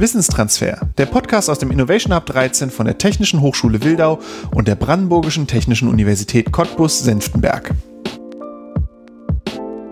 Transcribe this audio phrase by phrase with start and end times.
[0.00, 4.18] Wissenstransfer, der Podcast aus dem Innovation Hub 13 von der Technischen Hochschule Wildau
[4.54, 7.74] und der Brandenburgischen Technischen Universität Cottbus-Senftenberg.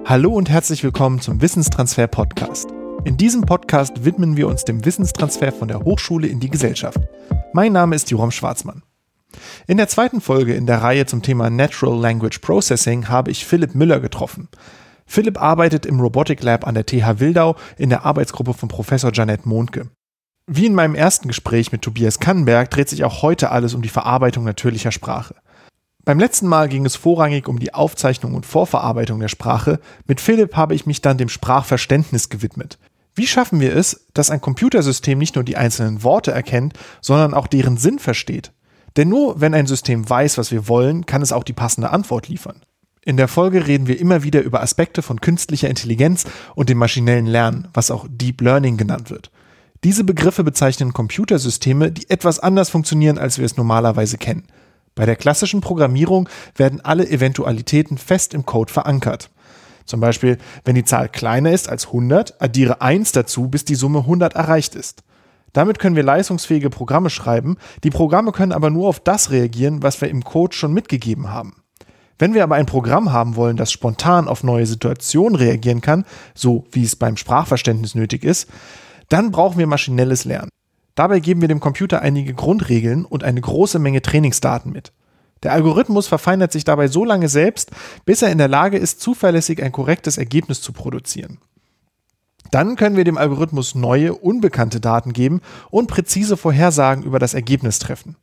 [0.06, 2.70] Hallo und herzlich willkommen zum Wissenstransfer Podcast.
[3.04, 7.00] In diesem Podcast widmen wir uns dem Wissenstransfer von der Hochschule in die Gesellschaft.
[7.52, 8.82] Mein Name ist Jerome Schwarzmann.
[9.66, 13.74] In der zweiten Folge in der Reihe zum Thema Natural Language Processing habe ich Philipp
[13.74, 14.48] Müller getroffen.
[15.04, 19.44] Philipp arbeitet im Robotic Lab an der TH Wildau in der Arbeitsgruppe von Professor Janet
[19.44, 19.90] Mondke.
[20.50, 23.90] Wie in meinem ersten Gespräch mit Tobias Kannenberg dreht sich auch heute alles um die
[23.90, 25.34] Verarbeitung natürlicher Sprache.
[26.06, 29.78] Beim letzten Mal ging es vorrangig um die Aufzeichnung und Vorverarbeitung der Sprache.
[30.06, 32.78] Mit Philipp habe ich mich dann dem Sprachverständnis gewidmet.
[33.14, 37.46] Wie schaffen wir es, dass ein Computersystem nicht nur die einzelnen Worte erkennt, sondern auch
[37.46, 38.52] deren Sinn versteht?
[38.96, 42.28] Denn nur wenn ein System weiß, was wir wollen, kann es auch die passende Antwort
[42.28, 42.62] liefern.
[43.04, 47.26] In der Folge reden wir immer wieder über Aspekte von künstlicher Intelligenz und dem maschinellen
[47.26, 49.30] Lernen, was auch Deep Learning genannt wird.
[49.84, 54.44] Diese Begriffe bezeichnen Computersysteme, die etwas anders funktionieren, als wir es normalerweise kennen.
[54.96, 59.30] Bei der klassischen Programmierung werden alle Eventualitäten fest im Code verankert.
[59.84, 64.00] Zum Beispiel, wenn die Zahl kleiner ist als 100, addiere 1 dazu, bis die Summe
[64.00, 65.04] 100 erreicht ist.
[65.52, 70.00] Damit können wir leistungsfähige Programme schreiben, die Programme können aber nur auf das reagieren, was
[70.00, 71.62] wir im Code schon mitgegeben haben.
[72.18, 76.04] Wenn wir aber ein Programm haben wollen, das spontan auf neue Situationen reagieren kann,
[76.34, 78.48] so wie es beim Sprachverständnis nötig ist,
[79.08, 80.50] dann brauchen wir maschinelles Lernen.
[80.94, 84.92] Dabei geben wir dem Computer einige Grundregeln und eine große Menge Trainingsdaten mit.
[85.42, 87.70] Der Algorithmus verfeinert sich dabei so lange selbst,
[88.04, 91.38] bis er in der Lage ist, zuverlässig ein korrektes Ergebnis zu produzieren.
[92.50, 95.40] Dann können wir dem Algorithmus neue, unbekannte Daten geben
[95.70, 98.16] und präzise Vorhersagen über das Ergebnis treffen.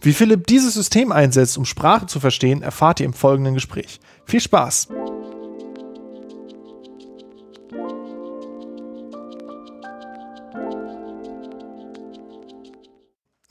[0.00, 4.00] Wie Philipp dieses System einsetzt, um Sprache zu verstehen, erfahrt ihr im folgenden Gespräch.
[4.24, 4.88] Viel Spaß!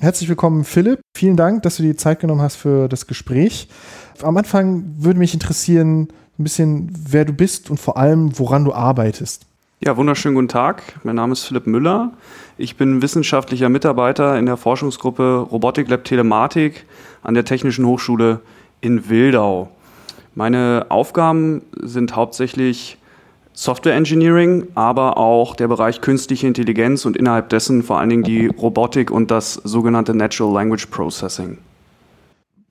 [0.02, 1.00] Herzlich willkommen, Philipp.
[1.16, 3.70] Vielen Dank, dass du dir die Zeit genommen hast für das Gespräch.
[4.22, 8.74] Am Anfang würde mich interessieren, ein bisschen, wer du bist und vor allem, woran du
[8.74, 9.46] arbeitest.
[9.82, 10.84] Ja, wunderschönen guten Tag.
[11.04, 12.12] Mein Name ist Philipp Müller.
[12.58, 16.86] Ich bin wissenschaftlicher Mitarbeiter in der Forschungsgruppe Robotik Lab Telematik
[17.24, 18.42] an der Technischen Hochschule
[18.82, 19.72] in Wildau.
[20.34, 22.98] Meine Aufgaben sind hauptsächlich
[23.56, 28.48] Software Engineering, aber auch der Bereich künstliche Intelligenz und innerhalb dessen vor allen Dingen die
[28.48, 31.58] Robotik und das sogenannte Natural Language Processing.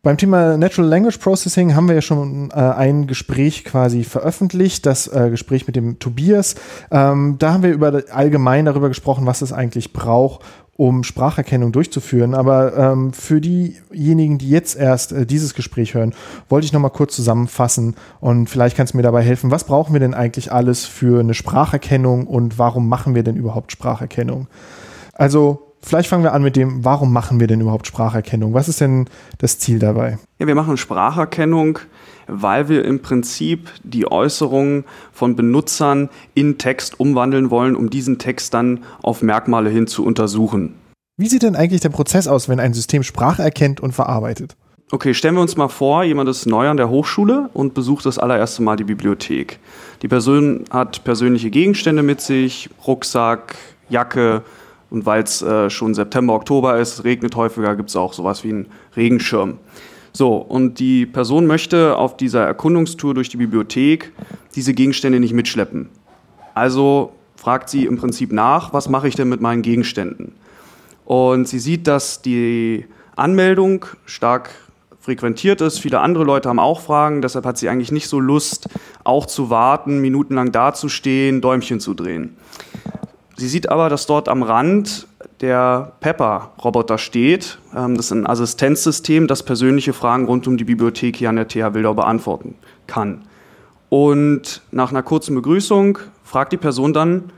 [0.05, 5.07] Beim Thema Natural Language Processing haben wir ja schon äh, ein Gespräch quasi veröffentlicht, das
[5.07, 6.57] äh, Gespräch mit dem Tobias.
[6.91, 10.45] Ähm, da haben wir über allgemein darüber gesprochen, was es eigentlich braucht,
[10.77, 12.35] um Spracherkennung durchzuführen.
[12.35, 16.13] Aber ähm, für diejenigen, die jetzt erst äh, dieses Gespräch hören,
[16.51, 19.51] wollte ich nochmal kurz zusammenfassen und vielleicht kannst du mir dabei helfen.
[19.51, 23.73] Was brauchen wir denn eigentlich alles für eine Spracherkennung und warum machen wir denn überhaupt
[23.73, 24.49] Spracherkennung?
[25.15, 28.55] Also vielleicht fangen wir an mit dem, warum machen wir denn überhaupt Spracherkennung?
[28.55, 29.07] Was ist denn
[29.39, 30.19] das Ziel dabei?
[30.39, 31.79] Ja, wir machen Spracherkennung,
[32.27, 38.55] weil wir im Prinzip die Äußerungen von Benutzern in Text umwandeln wollen, um diesen Text
[38.55, 40.75] dann auf Merkmale hin zu untersuchen.
[41.17, 44.57] Wie sieht denn eigentlich der Prozess aus, wenn ein System Sprache erkennt und verarbeitet?
[44.91, 48.19] Okay, stellen wir uns mal vor, jemand ist neu an der Hochschule und besucht das
[48.19, 49.59] allererste Mal die Bibliothek.
[50.03, 53.55] Die Person hat persönliche Gegenstände mit sich, Rucksack,
[53.89, 54.43] Jacke
[54.95, 58.51] und weil es äh, schon September, Oktober ist, regnet häufiger, gibt es auch sowas wie
[58.51, 58.67] einen
[58.97, 59.59] Regenschirm.
[60.13, 64.13] So, und die Person möchte auf dieser Erkundungstour durch die Bibliothek
[64.55, 65.89] diese Gegenstände nicht mitschleppen.
[66.55, 70.37] Also fragt sie im Prinzip nach, was mache ich denn mit meinen Gegenständen?
[71.05, 74.51] Und sie sieht, dass die Anmeldung stark
[75.01, 75.81] frequentiert ist.
[75.81, 78.69] Viele andere Leute haben auch Fragen, deshalb hat sie eigentlich nicht so Lust,
[79.03, 82.37] auch zu warten, minutenlang dazustehen, Däumchen zu drehen.
[83.37, 85.09] Sie sieht aber, dass dort am Rand
[85.41, 87.59] der Pepper-Roboter steht.
[87.75, 91.49] Ähm, das ist ein Assistenzsystem, das persönliche Fragen rund um die Bibliothek hier an der
[91.49, 92.55] TH Wildau beantworten
[92.87, 93.23] kann.
[93.89, 97.31] Und nach einer kurzen Begrüßung fragt die Person dann,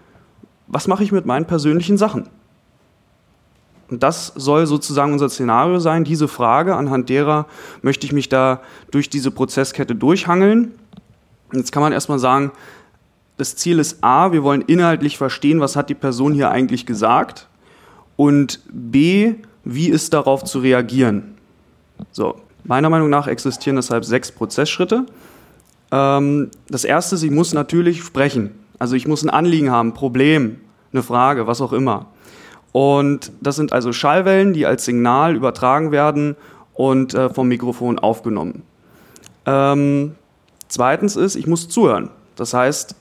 [0.66, 2.28] was mache ich mit meinen persönlichen Sachen?
[3.88, 7.46] Und das soll sozusagen unser Szenario sein, diese Frage, anhand derer
[7.82, 8.60] möchte ich mich da
[8.90, 10.72] durch diese Prozesskette durchhangeln.
[11.52, 12.50] Jetzt kann man erstmal sagen,
[13.36, 17.48] das Ziel ist A, wir wollen inhaltlich verstehen, was hat die Person hier eigentlich gesagt
[18.16, 19.34] und B,
[19.64, 21.34] wie ist darauf zu reagieren.
[22.12, 25.06] So, meiner Meinung nach existieren deshalb sechs Prozessschritte.
[25.92, 28.52] Ähm, das erste, sie muss natürlich sprechen.
[28.78, 30.60] Also ich muss ein Anliegen haben, ein Problem,
[30.92, 32.06] eine Frage, was auch immer.
[32.72, 36.36] Und das sind also Schallwellen, die als Signal übertragen werden
[36.74, 38.62] und äh, vom Mikrofon aufgenommen.
[39.46, 40.14] Ähm,
[40.68, 42.10] zweitens ist, ich muss zuhören.
[42.36, 42.94] Das heißt,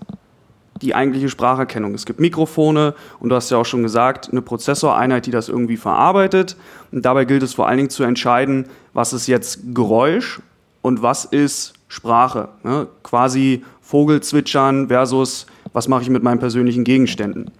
[0.81, 1.93] die eigentliche Spracherkennung.
[1.93, 5.77] Es gibt Mikrofone und du hast ja auch schon gesagt, eine Prozessoreinheit, die das irgendwie
[5.77, 6.57] verarbeitet.
[6.91, 10.41] Und dabei gilt es vor allen Dingen zu entscheiden, was ist jetzt Geräusch
[10.81, 12.49] und was ist Sprache.
[12.63, 12.87] Ne?
[13.03, 17.51] Quasi Vogelzwitschern versus was mache ich mit meinen persönlichen Gegenständen.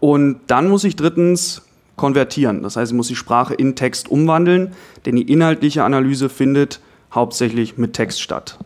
[0.00, 1.62] Und dann muss ich drittens
[1.96, 2.62] konvertieren.
[2.62, 4.72] Das heißt, ich muss die Sprache in Text umwandeln,
[5.04, 6.80] denn die inhaltliche Analyse findet
[7.12, 8.58] hauptsächlich mit Text statt.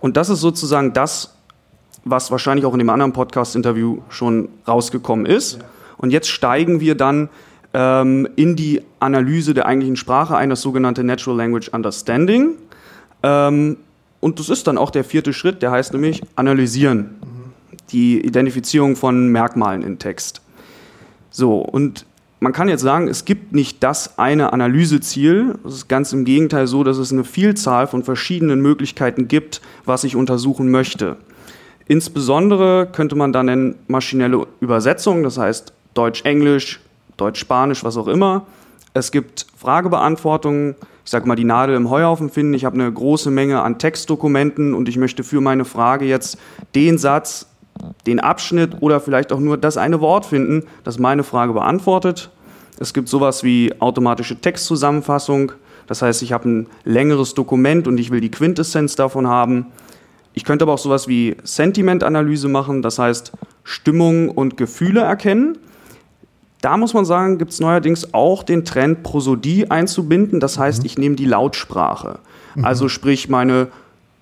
[0.00, 1.33] Und das ist sozusagen das,
[2.04, 5.58] was wahrscheinlich auch in dem anderen Podcast-Interview schon rausgekommen ist.
[5.96, 7.28] Und jetzt steigen wir dann
[7.72, 12.50] ähm, in die Analyse der eigentlichen Sprache ein, das sogenannte Natural Language Understanding.
[13.22, 13.78] Ähm,
[14.20, 16.98] und das ist dann auch der vierte Schritt, der heißt nämlich analysieren.
[17.20, 17.52] Mhm.
[17.90, 20.40] Die Identifizierung von Merkmalen in Text.
[21.30, 22.06] So, und
[22.40, 25.58] man kann jetzt sagen, es gibt nicht das eine Analyseziel.
[25.66, 30.04] Es ist ganz im Gegenteil so, dass es eine Vielzahl von verschiedenen Möglichkeiten gibt, was
[30.04, 31.16] ich untersuchen möchte.
[31.86, 36.80] Insbesondere könnte man dann nennen maschinelle Übersetzung, das heißt Deutsch-Englisch,
[37.16, 38.46] Deutsch-Spanisch, was auch immer.
[38.94, 42.54] Es gibt Fragebeantwortungen, ich sage mal die Nadel im Heuhaufen finden.
[42.54, 46.38] Ich habe eine große Menge an Textdokumenten und ich möchte für meine Frage jetzt
[46.74, 47.46] den Satz,
[48.06, 52.30] den Abschnitt oder vielleicht auch nur das eine Wort finden, das meine Frage beantwortet.
[52.78, 55.52] Es gibt sowas wie automatische Textzusammenfassung.
[55.86, 59.66] Das heißt, ich habe ein längeres Dokument und ich will die Quintessenz davon haben.
[60.34, 63.32] Ich könnte aber auch sowas wie Sentimentanalyse machen, das heißt
[63.62, 65.56] Stimmung und Gefühle erkennen.
[66.60, 70.40] Da muss man sagen, gibt es neuerdings auch den Trend, Prosodie einzubinden.
[70.40, 70.86] Das heißt, mhm.
[70.86, 72.18] ich nehme die Lautsprache.
[72.54, 72.64] Mhm.
[72.64, 73.68] Also sprich meine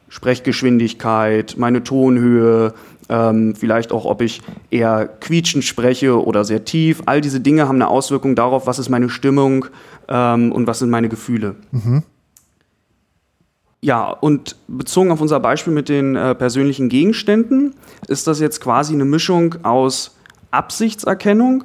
[0.08, 2.74] Sprechgeschwindigkeit, meine Tonhöhe,
[3.08, 7.02] ähm, vielleicht auch, ob ich eher quietschend spreche oder sehr tief.
[7.06, 9.66] All diese Dinge haben eine Auswirkung darauf, was ist meine Stimmung
[10.08, 11.54] ähm, und was sind meine Gefühle.
[11.70, 12.02] Mhm.
[13.84, 17.74] Ja, und bezogen auf unser Beispiel mit den äh, persönlichen Gegenständen,
[18.06, 20.16] ist das jetzt quasi eine Mischung aus
[20.52, 21.64] Absichtserkennung,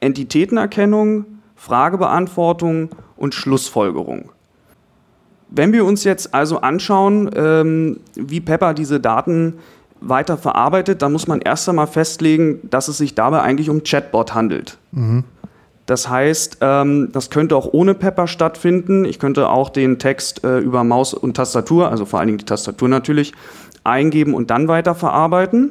[0.00, 1.24] Entitätenerkennung,
[1.56, 4.30] Fragebeantwortung und Schlussfolgerung.
[5.48, 9.54] Wenn wir uns jetzt also anschauen, ähm, wie Pepper diese Daten
[10.02, 14.34] weiter verarbeitet, dann muss man erst einmal festlegen, dass es sich dabei eigentlich um Chatbot
[14.34, 14.76] handelt.
[14.92, 15.24] Mhm.
[15.86, 19.04] Das heißt, ähm, das könnte auch ohne Pepper stattfinden.
[19.04, 22.46] Ich könnte auch den Text äh, über Maus und Tastatur, also vor allen Dingen die
[22.46, 23.34] Tastatur natürlich,
[23.84, 25.70] eingeben und dann weiter verarbeiten.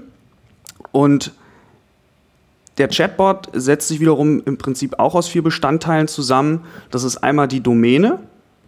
[0.92, 1.31] Und
[2.77, 6.62] der Chatbot setzt sich wiederum im Prinzip auch aus vier Bestandteilen zusammen.
[6.92, 8.19] Das ist einmal die Domäne,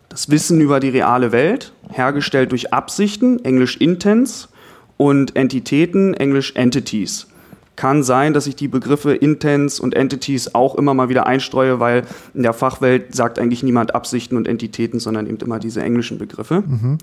[0.09, 4.49] das Wissen über die reale Welt, hergestellt durch Absichten, englisch Intents,
[4.97, 7.27] und Entitäten, englisch Entities
[7.75, 12.03] kann sein, dass ich die Begriffe Intents und Entities auch immer mal wieder einstreue, weil
[12.33, 16.63] in der Fachwelt sagt eigentlich niemand Absichten und Entitäten, sondern eben immer diese englischen Begriffe.
[16.65, 16.97] Mhm.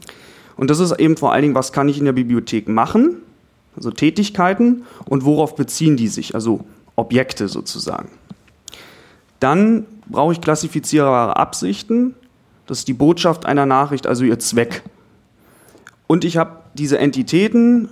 [0.56, 3.16] Und das ist eben vor allen Dingen, was kann ich in der Bibliothek machen,
[3.76, 6.64] also Tätigkeiten, und worauf beziehen die sich, also
[6.96, 8.08] Objekte sozusagen.
[9.40, 12.14] Dann brauche ich klassifizierbare Absichten,
[12.66, 14.82] das ist die Botschaft einer Nachricht, also ihr Zweck.
[16.06, 17.88] Und ich habe diese Entitäten,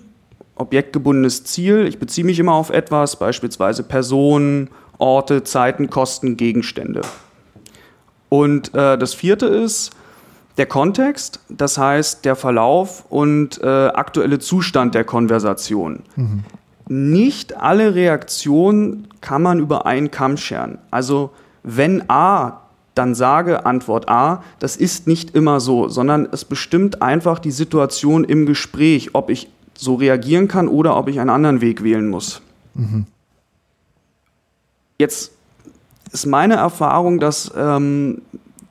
[0.61, 1.87] objektgebundenes Ziel.
[1.87, 4.69] Ich beziehe mich immer auf etwas, beispielsweise Personen,
[4.99, 7.01] Orte, Zeiten, Kosten, Gegenstände.
[8.29, 9.91] Und äh, das vierte ist
[10.59, 16.03] der Kontext, das heißt der Verlauf und äh, aktuelle Zustand der Konversation.
[16.17, 16.44] Mhm.
[16.89, 20.79] Nicht alle Reaktionen kann man über einen Kamm scheren.
[20.91, 21.31] Also
[21.63, 22.63] wenn A,
[22.94, 28.25] dann sage Antwort A, das ist nicht immer so, sondern es bestimmt einfach die Situation
[28.25, 29.49] im Gespräch, ob ich
[29.81, 32.43] so reagieren kann oder ob ich einen anderen Weg wählen muss.
[32.75, 33.06] Mhm.
[34.99, 35.32] Jetzt
[36.13, 38.20] ist meine Erfahrung, dass ähm,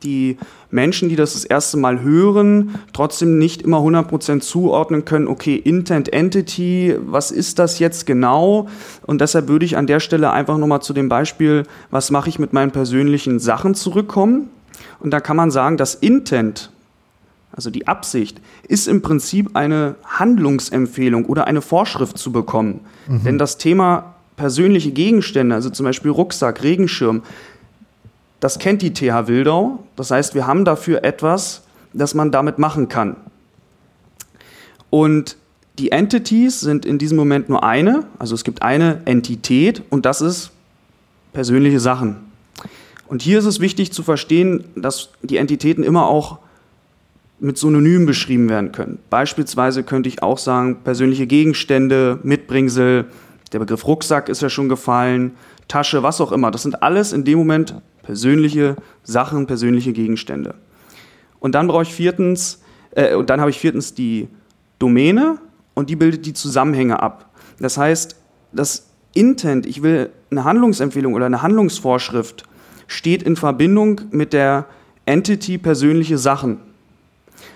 [0.04, 0.38] die
[0.70, 6.13] Menschen, die das das erste Mal hören, trotzdem nicht immer 100% zuordnen können, okay, Intent
[6.13, 8.68] Entity, was ist das jetzt genau?
[9.08, 12.38] Und deshalb würde ich an der Stelle einfach nochmal zu dem Beispiel, was mache ich
[12.38, 14.51] mit meinen persönlichen Sachen zurückkommen.
[15.00, 16.70] Und da kann man sagen, dass Intent
[17.60, 18.39] also die Absicht,
[18.70, 22.80] ist im Prinzip eine Handlungsempfehlung oder eine Vorschrift zu bekommen.
[23.10, 23.24] Mhm.
[23.25, 27.22] Denn das Thema persönliche Gegenstände, also zum Beispiel Rucksack, Regenschirm,
[28.39, 29.84] das kennt die TH Wildau.
[29.98, 33.18] Das heißt, wir haben dafür etwas, das man damit machen kann.
[34.89, 35.36] Und
[35.80, 40.22] die Entities sind in diesem Moment nur eine, also es gibt eine Entität und das
[40.22, 40.51] ist
[41.34, 42.16] persönliche Sachen.
[43.10, 46.39] Und hier ist es wichtig zu verstehen, dass die Entitäten immer auch
[47.39, 49.00] mit Synonymen beschrieben werden können.
[49.10, 53.05] Beispielsweise könnte ich auch sagen, persönliche Gegenstände, Mitbringsel,
[53.53, 55.31] der Begriff Rucksack ist ja schon gefallen,
[55.67, 56.51] Tasche, was auch immer.
[56.51, 60.55] Das sind alles in dem Moment persönliche Sachen, persönliche Gegenstände.
[61.39, 64.27] Und dann brauche ich viertens, äh, und dann habe ich viertens die
[64.79, 65.38] Domäne
[65.74, 67.29] und die bildet die Zusammenhänge ab.
[67.60, 68.15] Das heißt,
[68.51, 72.43] das Intent, ich will eine Handlungsempfehlung oder eine Handlungsvorschrift,
[72.88, 74.65] steht in Verbindung mit der
[75.05, 76.60] Entity persönliche Sachen.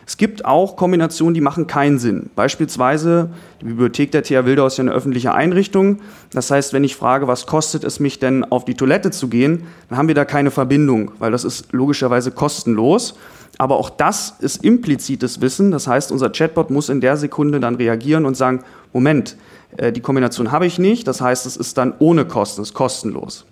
[0.05, 2.29] Es gibt auch Kombinationen, die machen keinen Sinn.
[2.35, 3.29] Beispielsweise,
[3.61, 5.99] die Bibliothek der TH Wildau ist ja eine öffentliche Einrichtung.
[6.31, 9.63] Das heißt, wenn ich frage, was kostet es mich denn, auf die Toilette zu gehen,
[9.89, 13.15] dann haben wir da keine Verbindung, weil das ist logischerweise kostenlos.
[13.57, 15.71] Aber auch das ist implizites Wissen.
[15.71, 19.37] Das heißt, unser Chatbot muss in der Sekunde dann reagieren und sagen, Moment,
[19.77, 21.07] äh, die Kombination habe ich nicht.
[21.07, 23.45] Das heißt, es ist dann ohne Kosten, es ist kostenlos.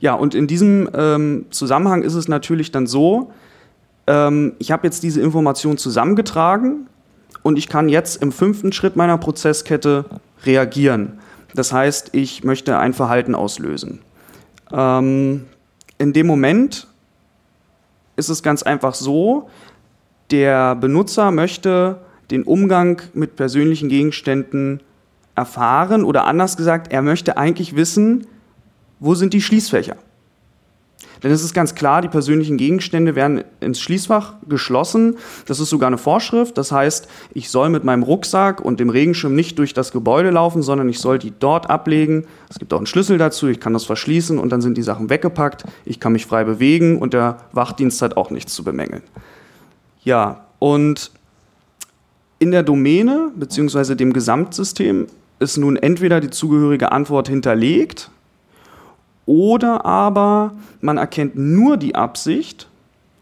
[0.00, 3.30] Ja, und in diesem ähm, Zusammenhang ist es natürlich dann so,
[4.06, 6.88] ähm, ich habe jetzt diese Information zusammengetragen
[7.42, 10.04] und ich kann jetzt im fünften Schritt meiner Prozesskette
[10.44, 11.18] reagieren.
[11.54, 14.00] Das heißt, ich möchte ein Verhalten auslösen.
[14.72, 15.46] Ähm,
[15.98, 16.86] in dem Moment
[18.16, 19.48] ist es ganz einfach so,
[20.30, 21.98] der Benutzer möchte
[22.30, 24.80] den Umgang mit persönlichen Gegenständen
[25.34, 28.26] erfahren oder anders gesagt, er möchte eigentlich wissen,
[29.00, 29.96] wo sind die Schließfächer.
[31.22, 35.16] Denn es ist ganz klar, die persönlichen Gegenstände werden ins Schließfach geschlossen.
[35.46, 36.58] Das ist sogar eine Vorschrift.
[36.58, 40.62] Das heißt, ich soll mit meinem Rucksack und dem Regenschirm nicht durch das Gebäude laufen,
[40.62, 42.26] sondern ich soll die dort ablegen.
[42.50, 43.46] Es gibt auch einen Schlüssel dazu.
[43.46, 45.64] Ich kann das verschließen und dann sind die Sachen weggepackt.
[45.84, 49.02] Ich kann mich frei bewegen und der Wachdienst hat auch nichts zu bemängeln.
[50.02, 51.12] Ja, und
[52.40, 53.94] in der Domäne bzw.
[53.94, 55.06] dem Gesamtsystem
[55.38, 58.10] ist nun entweder die zugehörige Antwort hinterlegt
[59.32, 62.68] oder aber man erkennt nur die Absicht,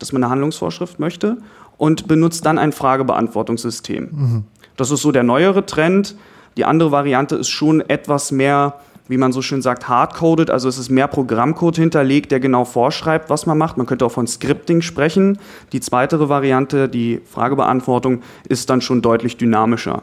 [0.00, 1.36] dass man eine Handlungsvorschrift möchte
[1.78, 4.08] und benutzt dann ein Fragebeantwortungssystem.
[4.10, 4.44] Mhm.
[4.76, 6.16] Das ist so der neuere Trend.
[6.56, 8.74] Die andere Variante ist schon etwas mehr,
[9.06, 10.50] wie man so schön sagt, hardcoded.
[10.50, 13.76] Also es ist mehr Programmcode hinterlegt, der genau vorschreibt, was man macht.
[13.76, 15.38] Man könnte auch von Scripting sprechen.
[15.70, 20.02] Die zweite Variante, die Fragebeantwortung, ist dann schon deutlich dynamischer.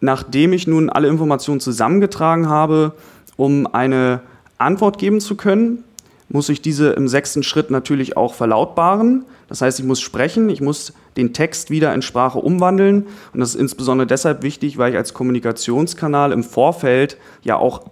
[0.00, 2.94] Nachdem ich nun alle Informationen zusammengetragen habe,
[3.40, 4.20] um eine
[4.58, 5.82] Antwort geben zu können,
[6.28, 9.24] muss ich diese im sechsten Schritt natürlich auch verlautbaren.
[9.48, 13.06] Das heißt, ich muss sprechen, ich muss den Text wieder in Sprache umwandeln.
[13.32, 17.86] Und das ist insbesondere deshalb wichtig, weil ich als Kommunikationskanal im Vorfeld ja auch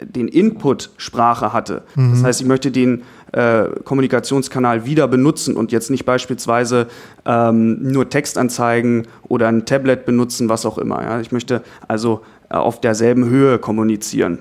[0.00, 1.82] den Input Sprache hatte.
[1.94, 2.10] Mhm.
[2.10, 6.88] Das heißt, ich möchte den äh, Kommunikationskanal wieder benutzen und jetzt nicht beispielsweise
[7.24, 11.02] ähm, nur Textanzeigen oder ein Tablet benutzen, was auch immer.
[11.02, 11.20] Ja?
[11.20, 14.38] Ich möchte also auf derselben Höhe kommunizieren.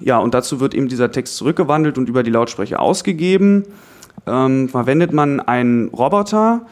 [0.00, 3.64] Ja, und dazu wird eben dieser Text zurückgewandelt und über die Lautsprecher ausgegeben.
[4.26, 6.66] Ähm, verwendet man einen Roboter,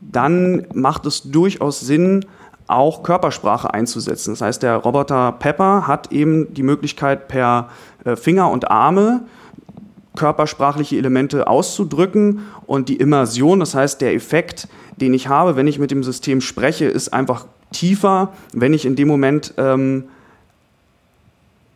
[0.00, 2.24] dann macht es durchaus Sinn,
[2.66, 4.32] auch Körpersprache einzusetzen.
[4.32, 7.68] Das heißt, der Roboter Pepper hat eben die Möglichkeit, per
[8.04, 9.22] äh, Finger und Arme
[10.16, 15.78] körpersprachliche Elemente auszudrücken und die Immersion, das heißt der Effekt, den ich habe, wenn ich
[15.78, 20.04] mit dem System spreche, ist einfach tiefer, wenn ich in dem Moment ähm,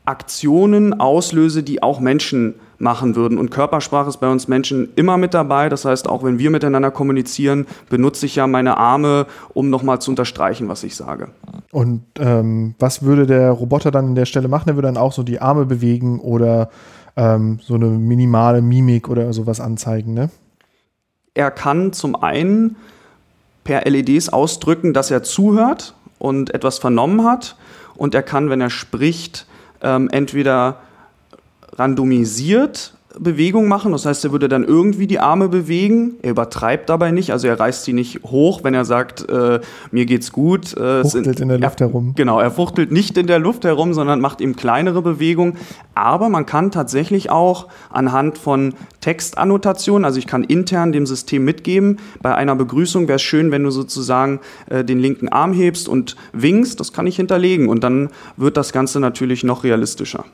[0.05, 3.39] Aktionen auslöse, die auch Menschen machen würden.
[3.39, 5.69] Und Körpersprache ist bei uns Menschen immer mit dabei.
[5.69, 10.11] Das heißt, auch wenn wir miteinander kommunizieren, benutze ich ja meine Arme, um nochmal zu
[10.11, 11.29] unterstreichen, was ich sage.
[11.71, 14.69] Und ähm, was würde der Roboter dann an der Stelle machen?
[14.69, 16.69] Er würde dann auch so die Arme bewegen oder
[17.17, 20.31] ähm, so eine minimale Mimik oder sowas anzeigen, ne?
[21.37, 22.77] Er kann zum einen
[23.64, 27.56] per LEDs ausdrücken, dass er zuhört und etwas vernommen hat.
[27.97, 29.47] Und er kann, wenn er spricht,
[29.83, 30.78] ähm, entweder
[31.73, 33.92] randomisiert Bewegung machen.
[33.92, 36.14] Das heißt, er würde dann irgendwie die Arme bewegen.
[36.23, 40.06] Er übertreibt dabei nicht, also er reißt sie nicht hoch, wenn er sagt, äh, mir
[40.06, 40.76] geht's gut.
[40.76, 42.12] Äh, fuchtelt in der Luft er, herum.
[42.16, 45.56] Genau, er fuchtelt nicht in der Luft herum, sondern macht eben kleinere Bewegungen.
[45.94, 51.99] Aber man kann tatsächlich auch anhand von Textannotationen, also ich kann intern dem System mitgeben,
[52.21, 54.40] bei einer Begrüßung wäre es schön, wenn du sozusagen
[54.71, 56.80] äh, den linken Arm hebst und winkst.
[56.80, 60.25] Das kann ich hinterlegen und dann wird das Ganze natürlich noch realistischer.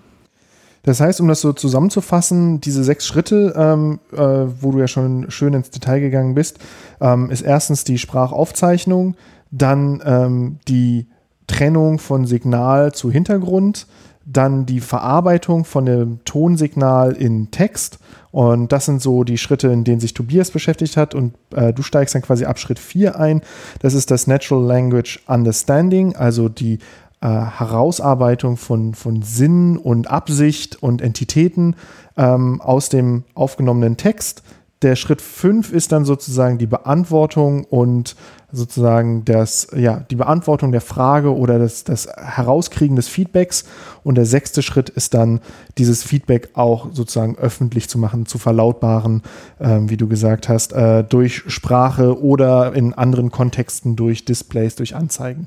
[0.82, 5.30] Das heißt, um das so zusammenzufassen, diese sechs Schritte, ähm, äh, wo du ja schon
[5.30, 6.58] schön ins Detail gegangen bist,
[7.00, 9.14] ähm, ist erstens die Sprachaufzeichnung,
[9.50, 11.06] dann ähm, die
[11.46, 13.86] Trennung von Signal zu Hintergrund,
[14.24, 17.98] dann die Verarbeitung von dem Tonsignal in Text.
[18.30, 21.14] Und das sind so die Schritte, in denen sich Tobias beschäftigt hat.
[21.14, 23.42] Und äh, du steigst dann quasi ab Schritt 4 ein.
[23.80, 26.78] Das ist das Natural Language Understanding, also die
[27.20, 31.76] äh, Herausarbeitung von, von Sinn und Absicht und Entitäten
[32.16, 34.42] ähm, aus dem aufgenommenen Text.
[34.82, 38.16] Der Schritt 5 ist dann sozusagen die Beantwortung und
[38.50, 43.64] sozusagen das, ja, die Beantwortung der Frage oder das, das Herauskriegen des Feedbacks.
[44.02, 45.40] Und der sechste Schritt ist dann,
[45.76, 49.22] dieses Feedback auch sozusagen öffentlich zu machen, zu verlautbaren,
[49.58, 54.96] äh, wie du gesagt hast, äh, durch Sprache oder in anderen Kontexten durch Displays, durch
[54.96, 55.46] Anzeigen.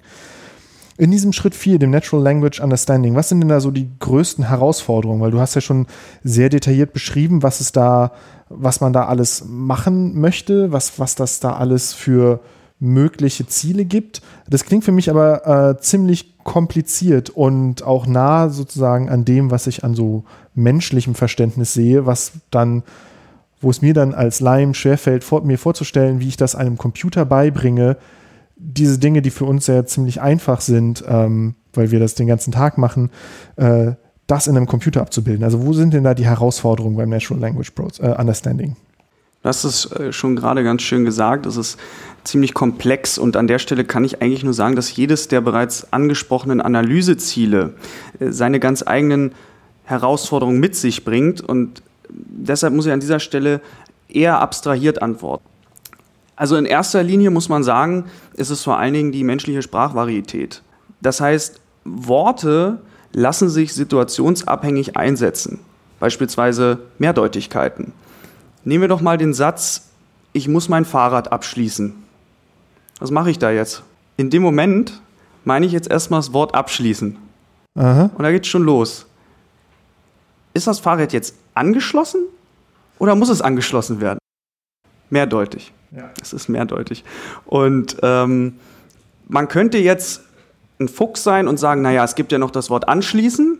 [0.97, 4.47] In diesem Schritt 4, dem Natural Language Understanding, was sind denn da so die größten
[4.47, 5.21] Herausforderungen?
[5.21, 5.87] Weil du hast ja schon
[6.23, 8.11] sehr detailliert beschrieben, was es da,
[8.49, 12.41] was man da alles machen möchte, was, was das da alles für
[12.79, 14.21] mögliche Ziele gibt.
[14.47, 19.67] Das klingt für mich aber äh, ziemlich kompliziert und auch nah sozusagen an dem, was
[19.67, 22.83] ich an so menschlichem Verständnis sehe, was dann,
[23.61, 27.25] wo es mir dann als Laiem schwerfällt, vor, mir vorzustellen, wie ich das einem Computer
[27.25, 27.97] beibringe,
[28.65, 32.51] diese Dinge, die für uns ja ziemlich einfach sind, ähm, weil wir das den ganzen
[32.51, 33.09] Tag machen,
[33.57, 33.93] äh,
[34.27, 35.43] das in einem Computer abzubilden.
[35.43, 38.75] Also wo sind denn da die Herausforderungen beim Natural Language äh, Understanding?
[39.41, 41.45] Du hast es äh, schon gerade ganz schön gesagt.
[41.45, 41.77] Es ist
[42.23, 45.91] ziemlich komplex und an der Stelle kann ich eigentlich nur sagen, dass jedes der bereits
[45.91, 47.73] angesprochenen Analyseziele
[48.19, 49.33] äh, seine ganz eigenen
[49.83, 53.59] Herausforderungen mit sich bringt und deshalb muss ich an dieser Stelle
[54.07, 55.43] eher abstrahiert antworten.
[56.35, 60.63] Also in erster Linie muss man sagen, ist es vor allen Dingen die menschliche Sprachvarietät.
[61.01, 65.59] Das heißt, Worte lassen sich situationsabhängig einsetzen,
[65.99, 67.93] beispielsweise Mehrdeutigkeiten.
[68.63, 69.89] Nehmen wir doch mal den Satz,
[70.31, 71.93] ich muss mein Fahrrad abschließen.
[72.99, 73.83] Was mache ich da jetzt?
[74.17, 75.01] In dem Moment
[75.43, 77.17] meine ich jetzt erstmal das Wort abschließen.
[77.77, 78.09] Aha.
[78.15, 79.05] Und da geht's schon los.
[80.53, 82.21] Ist das Fahrrad jetzt angeschlossen
[82.97, 84.19] oder muss es angeschlossen werden?
[85.09, 85.73] Mehrdeutig.
[85.95, 86.09] Ja.
[86.21, 87.03] Es ist mehrdeutig.
[87.45, 88.55] Und ähm,
[89.27, 90.21] man könnte jetzt
[90.79, 93.59] ein Fuchs sein und sagen, naja, es gibt ja noch das Wort anschließen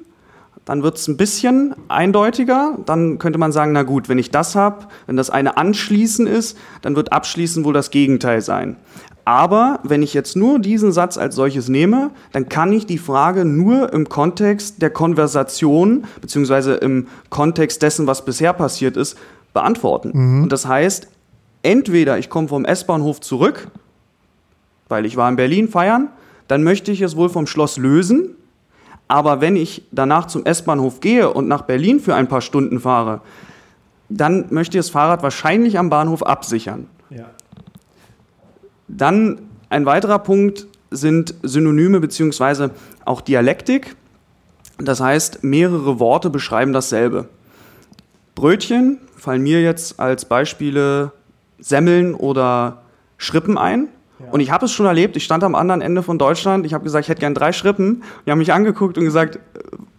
[0.66, 2.78] dann wird es ein bisschen eindeutiger.
[2.86, 6.58] Dann könnte man sagen, na gut, wenn ich das habe, wenn das eine anschließen ist,
[6.82, 8.78] dann wird abschließen wohl das Gegenteil sein.
[9.26, 13.46] Aber wenn ich jetzt nur diesen Satz als solches nehme, dann kann ich die Frage
[13.46, 19.18] nur im Kontext der Konversation beziehungsweise im Kontext dessen, was bisher passiert ist,
[19.54, 20.12] beantworten.
[20.14, 20.44] Mhm.
[20.44, 21.08] Und das heißt,
[21.64, 23.68] entweder ich komme vom S-Bahnhof zurück,
[24.90, 26.10] weil ich war in Berlin feiern,
[26.48, 28.36] dann möchte ich es wohl vom Schloss lösen
[29.08, 33.22] aber wenn ich danach zum S-Bahnhof gehe und nach Berlin für ein paar Stunden fahre,
[34.10, 36.88] dann möchte ich das Fahrrad wahrscheinlich am Bahnhof absichern.
[37.12, 37.30] Ja.
[38.88, 42.70] Dann ein weiterer Punkt sind Synonyme bzw.
[43.06, 43.96] auch Dialektik.
[44.78, 47.30] Das heißt, mehrere Worte beschreiben dasselbe.
[48.36, 51.12] Brötchen fallen mir jetzt als Beispiele
[51.64, 52.84] Semmeln oder
[53.18, 53.88] Schrippen ein.
[54.32, 56.84] Und ich habe es schon erlebt, ich stand am anderen Ende von Deutschland, ich habe
[56.84, 58.04] gesagt, ich hätte gern drei Schrippen.
[58.26, 59.40] Die haben mich angeguckt und gesagt,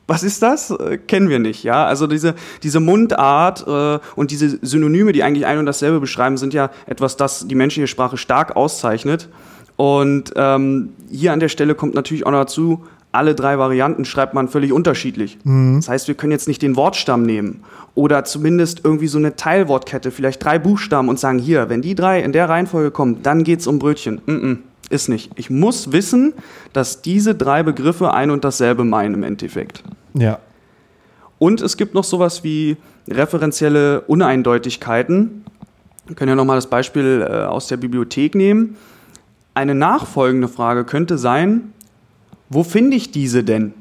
[0.07, 0.71] was ist das?
[0.71, 1.87] Äh, kennen wir nicht, ja.
[1.87, 6.55] Also diese, diese Mundart äh, und diese Synonyme, die eigentlich ein und dasselbe beschreiben, sind
[6.55, 9.29] ja etwas, das die menschliche Sprache stark auszeichnet.
[9.77, 14.35] Und ähm, hier an der Stelle kommt natürlich auch noch dazu, alle drei Varianten schreibt
[14.35, 15.39] man völlig unterschiedlich.
[15.45, 15.77] Mhm.
[15.77, 17.63] Das heißt, wir können jetzt nicht den Wortstamm nehmen
[17.95, 22.21] oder zumindest irgendwie so eine Teilwortkette, vielleicht drei Buchstaben und sagen, hier, wenn die drei
[22.21, 24.21] in der Reihenfolge kommen, dann geht es um Brötchen.
[24.27, 24.59] Mm -mm,
[24.91, 25.31] ist nicht.
[25.37, 26.35] Ich muss wissen,
[26.73, 29.83] dass diese drei Begriffe ein und dasselbe meinen im Endeffekt.
[30.15, 30.39] Ja.
[31.39, 32.77] Und es gibt noch sowas wie
[33.09, 35.45] referenzielle Uneindeutigkeiten.
[36.07, 38.77] Wir können ja nochmal das Beispiel äh, aus der Bibliothek nehmen.
[39.55, 41.74] Eine nachfolgende Frage könnte sein,
[42.49, 43.75] wo finde ich diese denn?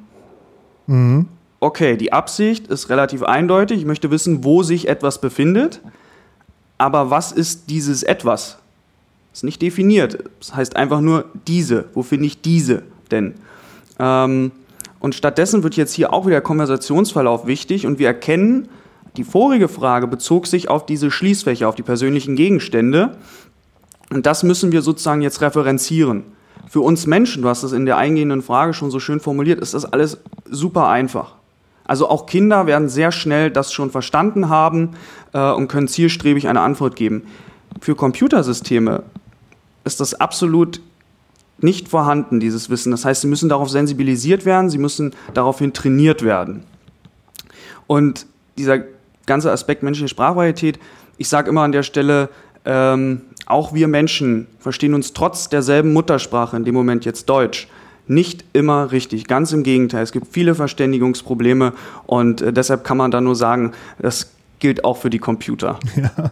[0.87, 1.27] Mhm.
[1.59, 3.79] Okay, die Absicht ist relativ eindeutig.
[3.79, 5.79] Ich möchte wissen, wo sich etwas befindet.
[6.77, 8.57] Aber was ist dieses etwas?
[9.31, 10.25] Ist nicht definiert.
[10.39, 11.85] Das heißt einfach nur diese.
[11.93, 13.35] Wo finde ich diese denn?
[13.99, 14.51] Ähm,
[14.99, 18.69] und stattdessen wird jetzt hier auch wieder Konversationsverlauf wichtig und wir erkennen,
[19.17, 23.17] die vorige Frage bezog sich auf diese Schließfächer, auf die persönlichen Gegenstände.
[24.09, 26.23] Und das müssen wir sozusagen jetzt referenzieren.
[26.69, 29.73] Für uns Menschen, du hast es in der eingehenden Frage schon so schön formuliert, ist
[29.73, 30.17] das alles
[30.49, 31.35] super einfach.
[31.85, 34.91] Also auch Kinder werden sehr schnell das schon verstanden haben
[35.33, 37.23] äh, und können zielstrebig eine Antwort geben.
[37.81, 39.03] Für Computersysteme
[39.83, 40.81] ist das absolut
[41.59, 42.91] nicht vorhanden, dieses Wissen.
[42.91, 46.63] Das heißt, sie müssen darauf sensibilisiert werden, sie müssen daraufhin trainiert werden.
[47.87, 48.25] Und
[48.57, 48.79] dieser
[49.25, 50.79] ganze Aspekt menschliche Sprachvarietät,
[51.17, 52.29] ich sage immer an der Stelle,
[52.65, 57.67] ähm, auch wir Menschen verstehen uns trotz derselben Muttersprache, in dem Moment jetzt Deutsch,
[58.07, 59.27] nicht immer richtig.
[59.27, 60.03] Ganz im Gegenteil.
[60.03, 61.73] Es gibt viele Verständigungsprobleme
[62.05, 65.79] und äh, deshalb kann man da nur sagen, das gilt auch für die Computer.
[65.95, 66.31] Ja.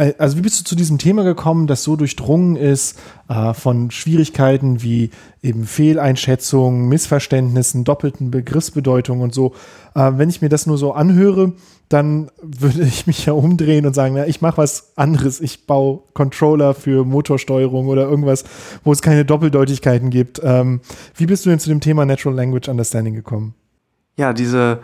[0.00, 4.82] Also wie bist du zu diesem Thema gekommen, das so durchdrungen ist äh, von Schwierigkeiten
[4.82, 5.10] wie
[5.42, 9.52] eben Fehleinschätzungen, Missverständnissen, doppelten Begriffsbedeutungen und so.
[9.94, 11.52] Äh, wenn ich mir das nur so anhöre,
[11.90, 15.40] dann würde ich mich ja umdrehen und sagen, na, ich mache was anderes.
[15.40, 18.44] Ich baue Controller für Motorsteuerung oder irgendwas,
[18.84, 20.40] wo es keine Doppeldeutigkeiten gibt.
[20.42, 20.80] Ähm,
[21.14, 23.54] wie bist du denn zu dem Thema Natural Language Understanding gekommen?
[24.16, 24.78] Ja, diese,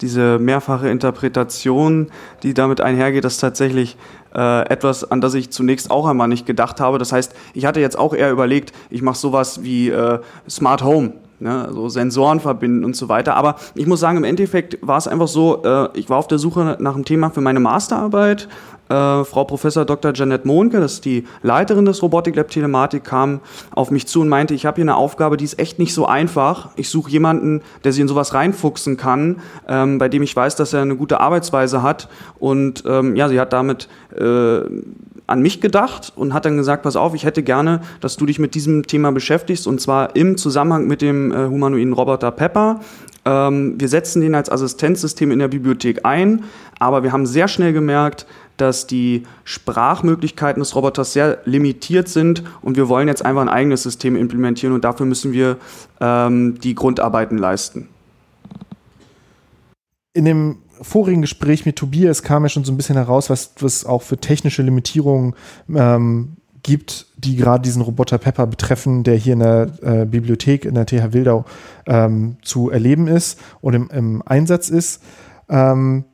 [0.00, 2.10] diese mehrfache Interpretation,
[2.42, 3.96] die damit einhergeht, ist tatsächlich
[4.34, 6.98] äh, etwas, an das ich zunächst auch einmal nicht gedacht habe.
[6.98, 11.12] Das heißt, ich hatte jetzt auch eher überlegt, ich mache sowas wie äh, Smart Home
[11.42, 13.36] ne, so Sensoren verbinden und so weiter.
[13.36, 16.38] Aber ich muss sagen, im Endeffekt war es einfach so, äh, ich war auf der
[16.38, 18.48] Suche nach einem Thema für meine Masterarbeit.
[18.88, 20.12] Äh, Frau Professor Dr.
[20.14, 24.28] Janet Mohnke, das ist die Leiterin des Robotik Lab Telematik, kam auf mich zu und
[24.28, 26.70] meinte, ich habe hier eine Aufgabe, die ist echt nicht so einfach.
[26.76, 30.72] Ich suche jemanden, der sich in sowas reinfuchsen kann, ähm, bei dem ich weiß, dass
[30.72, 32.08] er eine gute Arbeitsweise hat.
[32.38, 34.60] Und ähm, ja, sie hat damit äh,
[35.32, 38.38] an mich gedacht und hat dann gesagt, pass auf, ich hätte gerne, dass du dich
[38.38, 42.80] mit diesem Thema beschäftigst und zwar im Zusammenhang mit dem äh, humanoiden Roboter Pepper.
[43.24, 46.44] Ähm, wir setzen den als Assistenzsystem in der Bibliothek ein,
[46.78, 52.76] aber wir haben sehr schnell gemerkt, dass die Sprachmöglichkeiten des Roboters sehr limitiert sind und
[52.76, 55.56] wir wollen jetzt einfach ein eigenes System implementieren und dafür müssen wir
[56.00, 57.88] ähm, die Grundarbeiten leisten.
[60.14, 63.84] In dem vorigen Gespräch mit Tobias kam ja schon so ein bisschen heraus, was es
[63.86, 65.34] auch für technische Limitierungen
[65.74, 70.74] ähm, gibt, die gerade diesen Roboter Pepper betreffen, der hier in der äh, Bibliothek in
[70.74, 71.44] der TH Wildau
[71.86, 75.02] ähm, zu erleben ist und im, im Einsatz ist.
[75.48, 76.04] Ähm,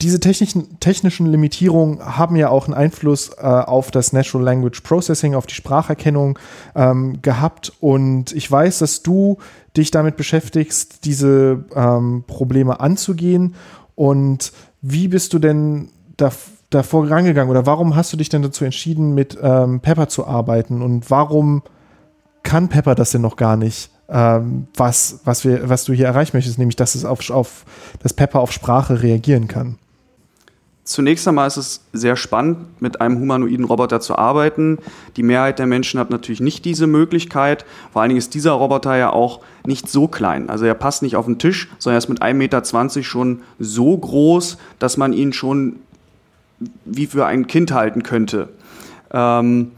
[0.00, 5.34] diese technischen, technischen Limitierungen haben ja auch einen Einfluss äh, auf das Natural Language Processing,
[5.34, 6.38] auf die Spracherkennung
[6.74, 7.72] ähm, gehabt.
[7.80, 9.38] Und ich weiß, dass du
[9.76, 13.54] dich damit beschäftigst, diese ähm, Probleme anzugehen.
[13.94, 16.32] Und wie bist du denn da,
[16.70, 20.82] davor rangegangen oder warum hast du dich denn dazu entschieden, mit ähm, Pepper zu arbeiten
[20.82, 21.62] und warum
[22.42, 23.91] kann Pepper das denn noch gar nicht?
[24.08, 27.64] Ähm, was, was, wir, was du hier erreichen möchtest, nämlich dass es auf, auf
[28.02, 29.78] dass Pepper auf Sprache reagieren kann.
[30.84, 34.78] Zunächst einmal ist es sehr spannend, mit einem humanoiden Roboter zu arbeiten.
[35.16, 37.64] Die Mehrheit der Menschen hat natürlich nicht diese Möglichkeit.
[37.92, 40.50] Vor allen Dingen ist dieser Roboter ja auch nicht so klein.
[40.50, 43.96] Also er passt nicht auf den Tisch, sondern er ist mit 1,20 Meter schon so
[43.96, 45.76] groß, dass man ihn schon
[46.84, 48.48] wie für ein Kind halten könnte.
[49.12, 49.70] Ähm,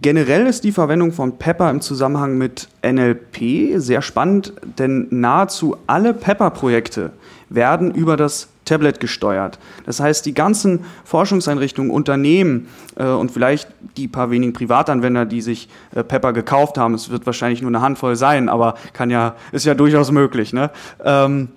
[0.00, 6.14] generell ist die Verwendung von Pepper im Zusammenhang mit NLP sehr spannend, denn nahezu alle
[6.14, 7.12] Pepper-Projekte
[7.50, 9.58] werden über das Tablet gesteuert.
[9.84, 15.68] Das heißt, die ganzen Forschungseinrichtungen, Unternehmen äh, und vielleicht die paar wenigen Privatanwender, die sich
[15.94, 19.66] äh, Pepper gekauft haben, es wird wahrscheinlich nur eine Handvoll sein, aber kann ja, ist
[19.66, 20.52] ja durchaus möglich.
[20.52, 20.70] Ne?
[21.04, 21.48] Ähm,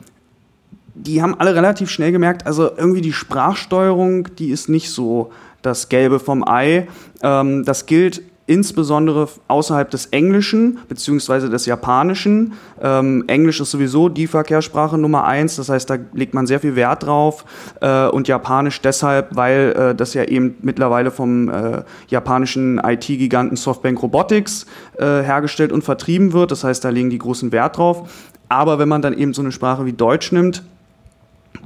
[0.95, 5.32] die haben alle relativ schnell gemerkt, also irgendwie die Sprachsteuerung, die ist nicht so
[5.65, 6.88] das Gelbe vom Ei.
[7.21, 11.49] Ähm, das gilt insbesondere außerhalb des Englischen bzw.
[11.49, 12.54] des Japanischen.
[12.80, 16.75] Ähm, Englisch ist sowieso die Verkehrssprache Nummer eins, das heißt, da legt man sehr viel
[16.75, 17.45] Wert drauf.
[17.82, 24.01] Äh, und Japanisch deshalb, weil äh, das ja eben mittlerweile vom äh, japanischen IT-Giganten Softbank
[24.01, 26.51] Robotics äh, hergestellt und vertrieben wird.
[26.51, 28.08] Das heißt, da legen die großen Wert drauf.
[28.47, 30.62] Aber wenn man dann eben so eine Sprache wie Deutsch nimmt,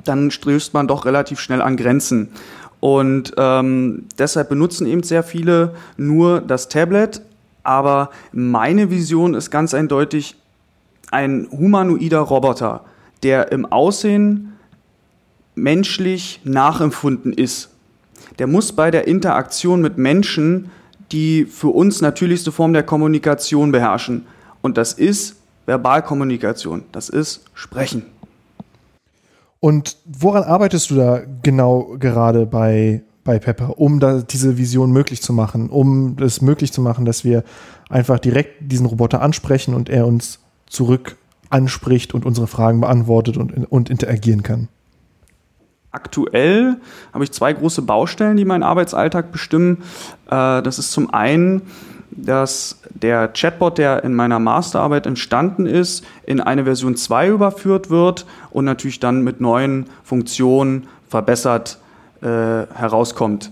[0.05, 2.29] dann stößt man doch relativ schnell an Grenzen.
[2.79, 7.21] Und ähm, deshalb benutzen eben sehr viele nur das Tablet.
[7.63, 10.35] Aber meine Vision ist ganz eindeutig
[11.11, 12.85] ein humanoider Roboter,
[13.23, 14.53] der im Aussehen
[15.55, 17.69] menschlich nachempfunden ist.
[18.37, 20.69] Der muss bei der Interaktion mit Menschen
[21.11, 24.25] die für uns natürlichste Form der Kommunikation beherrschen.
[24.61, 28.03] Und das ist Verbalkommunikation, das ist Sprechen.
[29.59, 35.21] Und woran arbeitest du da genau gerade bei, bei Pepper, um da diese Vision möglich
[35.21, 37.43] zu machen, um es möglich zu machen, dass wir
[37.89, 41.17] einfach direkt diesen Roboter ansprechen und er uns zurück
[41.49, 44.69] anspricht und unsere Fragen beantwortet und, und interagieren kann?
[45.91, 46.77] Aktuell
[47.13, 49.83] habe ich zwei große Baustellen, die meinen Arbeitsalltag bestimmen.
[50.27, 51.63] Äh, das ist zum einen
[52.25, 58.25] dass der Chatbot, der in meiner Masterarbeit entstanden ist, in eine Version 2 überführt wird
[58.51, 61.79] und natürlich dann mit neuen Funktionen verbessert
[62.21, 63.51] äh, herauskommt.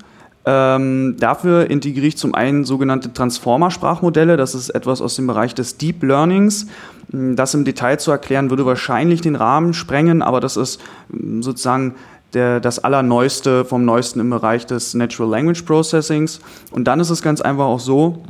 [0.49, 4.37] Ähm, dafür integriere ich zum einen sogenannte Transformer-Sprachmodelle.
[4.37, 6.67] Das ist etwas aus dem Bereich des Deep Learnings.
[7.09, 11.95] Das im Detail zu erklären, würde wahrscheinlich den Rahmen sprengen, aber das ist mm, sozusagen
[12.33, 16.39] der, das Allerneueste vom Neuesten im Bereich des Natural Language Processings.
[16.71, 18.23] Und dann ist es ganz einfach auch so,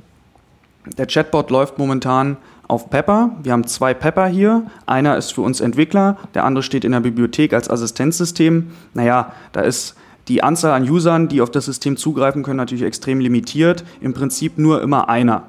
[0.97, 3.31] der Chatbot läuft momentan auf Pepper.
[3.41, 4.63] Wir haben zwei Pepper hier.
[4.85, 8.71] Einer ist für uns Entwickler, der andere steht in der Bibliothek als Assistenzsystem.
[8.93, 9.95] Naja, da ist
[10.27, 13.85] die Anzahl an Usern, die auf das System zugreifen können, natürlich extrem limitiert.
[14.01, 15.43] Im Prinzip nur immer einer.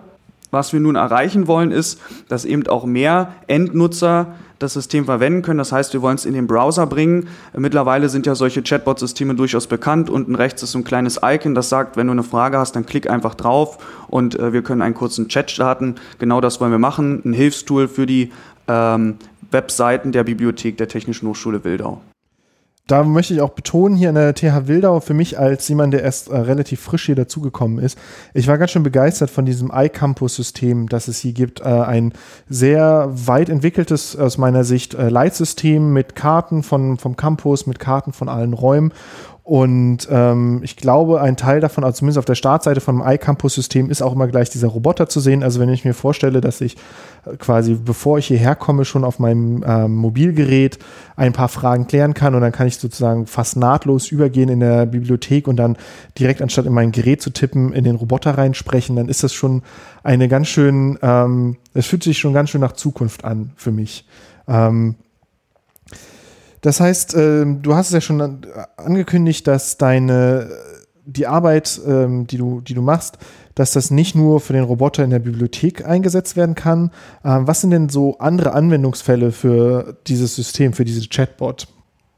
[0.50, 5.58] Was wir nun erreichen wollen, ist, dass eben auch mehr Endnutzer das System verwenden können.
[5.58, 7.28] Das heißt, wir wollen es in den Browser bringen.
[7.56, 10.10] Mittlerweile sind ja solche Chatbot-Systeme durchaus bekannt.
[10.10, 12.86] Unten rechts ist so ein kleines Icon, das sagt, wenn du eine Frage hast, dann
[12.86, 15.96] klick einfach drauf und äh, wir können einen kurzen Chat starten.
[16.18, 17.22] Genau das wollen wir machen.
[17.24, 18.32] Ein Hilfstool für die
[18.66, 19.16] ähm,
[19.50, 22.00] Webseiten der Bibliothek der Technischen Hochschule Wildau
[22.88, 26.02] da möchte ich auch betonen, hier an der TH Wildau, für mich als jemand, der
[26.02, 27.98] erst äh, relativ frisch hier dazugekommen ist,
[28.32, 31.60] ich war ganz schön begeistert von diesem iCampus-System, das es hier gibt.
[31.60, 32.14] Äh, ein
[32.48, 38.14] sehr weit entwickeltes, aus meiner Sicht, äh, Leitsystem mit Karten von, vom Campus, mit Karten
[38.14, 38.92] von allen Räumen
[39.48, 44.02] und ähm, ich glaube, ein Teil davon, also zumindest auf der Startseite vom iCampus-System, ist
[44.02, 45.42] auch immer gleich dieser Roboter zu sehen.
[45.42, 46.76] Also wenn ich mir vorstelle, dass ich
[47.24, 50.78] äh, quasi, bevor ich hierher komme, schon auf meinem ähm, Mobilgerät
[51.16, 54.84] ein paar Fragen klären kann und dann kann ich sozusagen fast nahtlos übergehen in der
[54.84, 55.78] Bibliothek und dann
[56.18, 59.62] direkt anstatt in mein Gerät zu tippen, in den Roboter reinsprechen, dann ist das schon
[60.02, 64.04] eine ganz schön, ähm, es fühlt sich schon ganz schön nach Zukunft an für mich.
[64.46, 64.96] Ähm,
[66.60, 70.48] das heißt, äh, du hast es ja schon angekündigt, dass deine
[71.08, 73.18] die Arbeit, ähm, die, du, die du machst,
[73.54, 76.90] dass das nicht nur für den Roboter in der Bibliothek eingesetzt werden kann.
[77.24, 81.66] Ähm, was sind denn so andere Anwendungsfälle für dieses System, für diese Chatbot?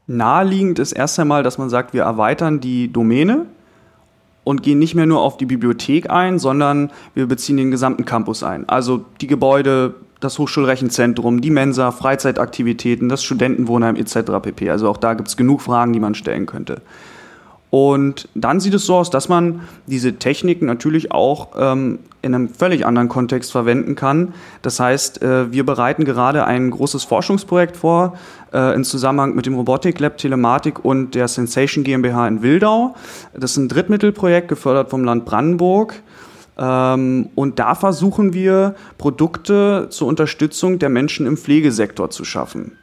[0.07, 3.45] Naheliegend ist erst einmal, dass man sagt, wir erweitern die Domäne
[4.43, 8.43] und gehen nicht mehr nur auf die Bibliothek ein, sondern wir beziehen den gesamten Campus
[8.43, 8.67] ein.
[8.67, 14.31] Also die Gebäude, das Hochschulrechenzentrum, die Mensa, Freizeitaktivitäten, das Studentenwohnheim etc.
[14.41, 14.69] pp.
[14.69, 16.81] Also auch da gibt es genug Fragen, die man stellen könnte.
[17.71, 22.49] Und dann sieht es so aus, dass man diese Technik natürlich auch ähm, in einem
[22.49, 24.33] völlig anderen Kontext verwenden kann.
[24.61, 28.17] Das heißt, äh, wir bereiten gerade ein großes Forschungsprojekt vor
[28.53, 32.93] äh, in Zusammenhang mit dem Robotik Lab Telematik und der Sensation GmbH in Wildau.
[33.33, 36.03] Das ist ein Drittmittelprojekt gefördert vom Land Brandenburg.
[36.61, 42.73] Ähm, und da versuchen wir, Produkte zur Unterstützung der Menschen im Pflegesektor zu schaffen.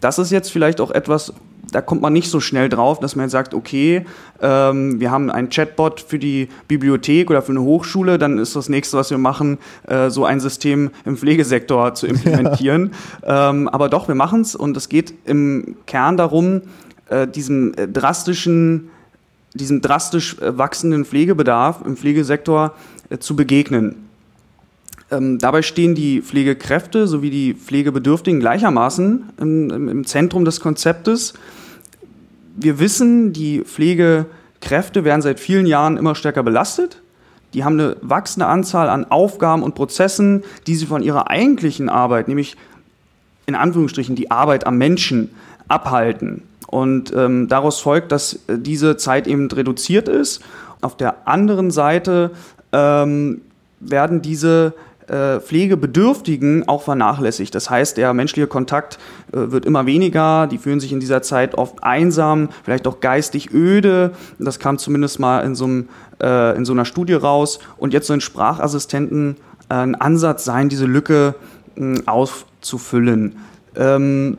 [0.00, 1.32] Das ist jetzt vielleicht auch etwas,
[1.72, 4.04] da kommt man nicht so schnell drauf, dass man jetzt sagt, okay,
[4.42, 8.68] ähm, wir haben einen Chatbot für die Bibliothek oder für eine Hochschule, dann ist das
[8.68, 12.92] nächste, was wir machen, äh, so ein System im Pflegesektor zu implementieren.
[13.22, 13.50] Ja.
[13.50, 16.62] Ähm, aber doch, wir machen es und es geht im Kern darum,
[17.08, 18.90] äh, diesem äh, drastischen
[19.54, 22.74] diesem drastisch äh, wachsenden Pflegebedarf im Pflegesektor
[23.08, 24.08] äh, zu begegnen.
[25.10, 31.34] Ähm, dabei stehen die Pflegekräfte sowie die Pflegebedürftigen gleichermaßen im, im, Zentrum des Konzeptes.
[32.54, 37.02] Wir wissen, die Pflegekräfte werden seit vielen Jahren immer stärker belastet.
[37.54, 42.28] Die haben eine wachsende Anzahl an Aufgaben und Prozessen, die sie von ihrer eigentlichen Arbeit,
[42.28, 42.56] nämlich
[43.46, 45.30] in Anführungsstrichen die Arbeit am Menschen,
[45.66, 46.42] abhalten.
[46.70, 50.40] Und ähm, daraus folgt, dass äh, diese Zeit eben reduziert ist.
[50.80, 52.30] Auf der anderen Seite
[52.72, 53.40] ähm,
[53.80, 54.74] werden diese
[55.08, 57.52] äh, Pflegebedürftigen auch vernachlässigt.
[57.56, 59.00] Das heißt, der menschliche Kontakt
[59.32, 63.52] äh, wird immer weniger, die fühlen sich in dieser Zeit oft einsam, vielleicht auch geistig
[63.52, 64.12] öde.
[64.38, 65.88] Das kam zumindest mal in so, einem,
[66.22, 67.58] äh, in so einer Studie raus.
[67.78, 71.34] Und jetzt sollen Sprachassistenten äh, ein Ansatz sein, diese Lücke
[71.74, 73.38] mh, auszufüllen.
[73.74, 74.38] Ähm,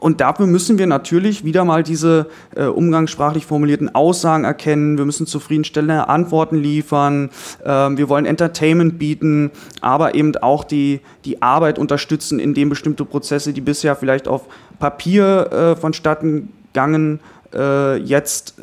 [0.00, 4.96] und dafür müssen wir natürlich wieder mal diese äh, umgangssprachlich formulierten Aussagen erkennen.
[4.96, 7.30] Wir müssen zufriedenstellende Antworten liefern.
[7.64, 13.52] Ähm, wir wollen Entertainment bieten, aber eben auch die, die Arbeit unterstützen, indem bestimmte Prozesse,
[13.52, 14.42] die bisher vielleicht auf
[14.78, 17.18] Papier äh, vonstatten gegangen,
[17.54, 18.54] äh, jetzt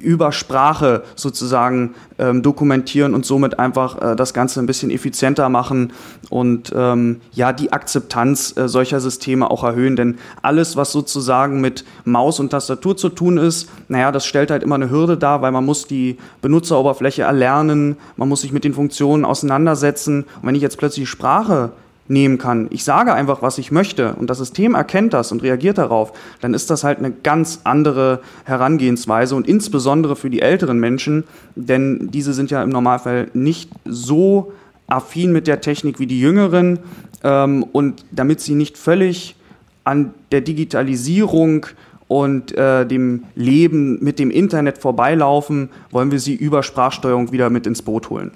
[0.00, 5.92] über Sprache sozusagen ähm, dokumentieren und somit einfach äh, das Ganze ein bisschen effizienter machen
[6.30, 9.96] und ähm, ja die Akzeptanz äh, solcher Systeme auch erhöhen.
[9.96, 14.62] Denn alles, was sozusagen mit Maus und Tastatur zu tun ist, naja, das stellt halt
[14.62, 18.74] immer eine Hürde dar, weil man muss die Benutzeroberfläche erlernen, man muss sich mit den
[18.74, 20.24] Funktionen auseinandersetzen.
[20.40, 21.72] Und wenn ich jetzt plötzlich Sprache
[22.08, 22.66] nehmen kann.
[22.70, 26.54] Ich sage einfach, was ich möchte und das System erkennt das und reagiert darauf, dann
[26.54, 32.32] ist das halt eine ganz andere Herangehensweise und insbesondere für die älteren Menschen, denn diese
[32.32, 34.52] sind ja im Normalfall nicht so
[34.86, 36.78] affin mit der Technik wie die jüngeren
[37.22, 39.36] ähm, und damit sie nicht völlig
[39.84, 41.66] an der Digitalisierung
[42.08, 47.66] und äh, dem Leben mit dem Internet vorbeilaufen, wollen wir sie über Sprachsteuerung wieder mit
[47.66, 48.32] ins Boot holen.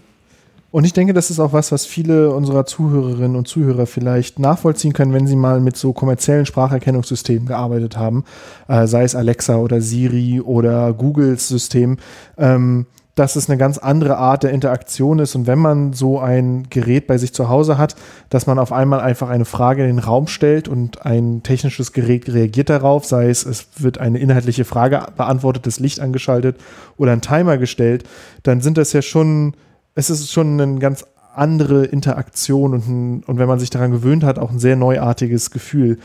[0.73, 4.95] Und ich denke, das ist auch was, was viele unserer Zuhörerinnen und Zuhörer vielleicht nachvollziehen
[4.95, 8.25] können, wenn sie mal mit so kommerziellen Spracherkennungssystemen gearbeitet haben,
[8.69, 11.99] äh, sei es Alexa oder Siri oder Googles System,
[12.39, 15.35] ähm, dass es eine ganz andere Art der Interaktion ist.
[15.35, 17.95] Und wenn man so ein Gerät bei sich zu Hause hat,
[18.31, 22.33] dass man auf einmal einfach eine Frage in den Raum stellt und ein technisches Gerät
[22.33, 26.57] reagiert darauf, sei es, es wird eine inhaltliche Frage beantwortet, das Licht angeschaltet
[26.97, 28.05] oder ein Timer gestellt,
[28.43, 29.53] dann sind das ja schon
[29.95, 34.25] es ist schon eine ganz andere Interaktion und, ein, und wenn man sich daran gewöhnt
[34.25, 35.99] hat, auch ein sehr neuartiges Gefühl.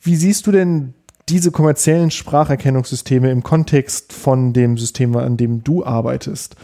[0.00, 0.94] Wie siehst du denn
[1.28, 6.56] diese kommerziellen Spracherkennungssysteme im Kontext von dem System, an dem du arbeitest?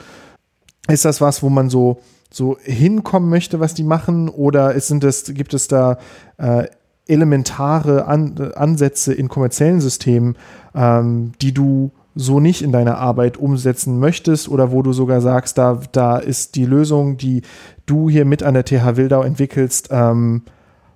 [0.88, 4.28] Ist das was, wo man so, so hinkommen möchte, was die machen?
[4.28, 5.98] Oder ist, sind das, gibt es da
[6.37, 6.66] äh,
[7.06, 10.37] elementare An Ansätze in kommerziellen Systemen,
[10.74, 15.59] ähm, die du so nicht in deiner Arbeit umsetzen möchtest oder wo du sogar sagst,
[15.59, 17.42] da, da ist die Lösung, die
[17.87, 20.42] du hier mit an der TH Wildau entwickelst, ähm,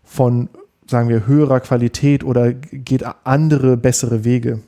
[0.02, 0.48] von,
[0.86, 4.60] sagen wir, höherer Qualität oder geht andere, bessere Wege?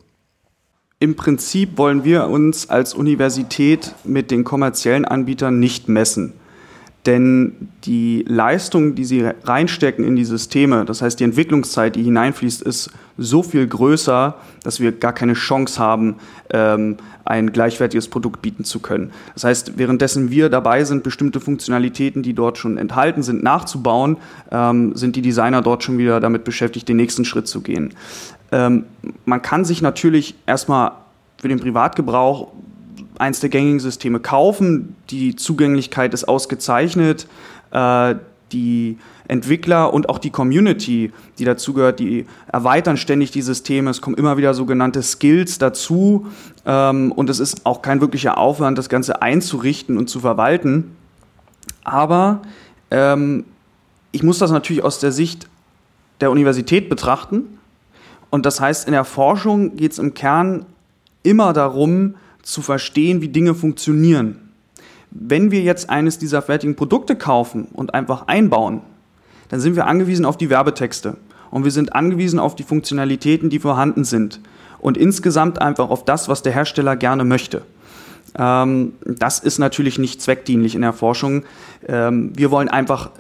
[0.99, 6.33] Im Prinzip wollen wir uns als Universität mit den kommerziellen Anbietern nicht messen.
[7.07, 7.53] Denn
[7.85, 12.91] die Leistung, die sie reinstecken in die Systeme, das heißt die Entwicklungszeit, die hineinfließt, ist
[13.17, 16.17] so viel größer, dass wir gar keine Chance haben,
[16.51, 19.13] ähm, ein gleichwertiges Produkt bieten zu können.
[19.35, 24.17] Das heißt, währenddessen wir dabei sind, bestimmte Funktionalitäten, die dort schon enthalten sind, nachzubauen,
[24.51, 27.95] ähm, sind die Designer dort schon wieder damit beschäftigt, den nächsten Schritt zu gehen.
[28.51, 28.85] Ähm,
[29.25, 30.93] man kann sich natürlich erstmal
[31.39, 32.53] für den Privatgebrauch
[33.19, 34.97] eins der gängigen Systeme kaufen.
[35.11, 37.27] Die Zugänglichkeit ist ausgezeichnet.
[37.71, 38.17] Äh,
[38.53, 38.99] die
[39.29, 43.91] Entwickler und auch die Community, die dazugehört, die erweitern ständig die Systeme.
[43.91, 46.27] Es kommen immer wieder sogenannte Skills dazu.
[46.65, 50.97] Ähm, und es ist auch kein wirklicher Aufwand, das Ganze einzurichten und zu verwalten.
[51.83, 52.43] Aber
[52.91, 53.45] ähm,
[54.13, 55.49] ich muss das natürlich aus der Sicht
[56.21, 57.59] der Universität betrachten.
[58.31, 60.67] Und das heißt, in der Forschung geht es im Kern
[61.23, 62.15] immer darum,
[62.47, 64.39] zu verstehen, wie Dinge funktionieren.
[65.11, 68.83] Wenn wir jetzt eines dieser fertigen Produkte kaufen und einfach einbauen,
[69.49, 71.17] dann sind wir angewiesen auf die Werbetexte
[71.51, 74.41] und wir sind angewiesen auf die Funktionalitäten, die vorhanden sind
[74.79, 77.63] und insgesamt einfach auf das, was der Hersteller gerne möchte.
[78.39, 81.45] Ähm, das ist natürlich nicht zweckdienlich in der Forschung.
[81.89, 83.11] Ähm, wir wollen einfach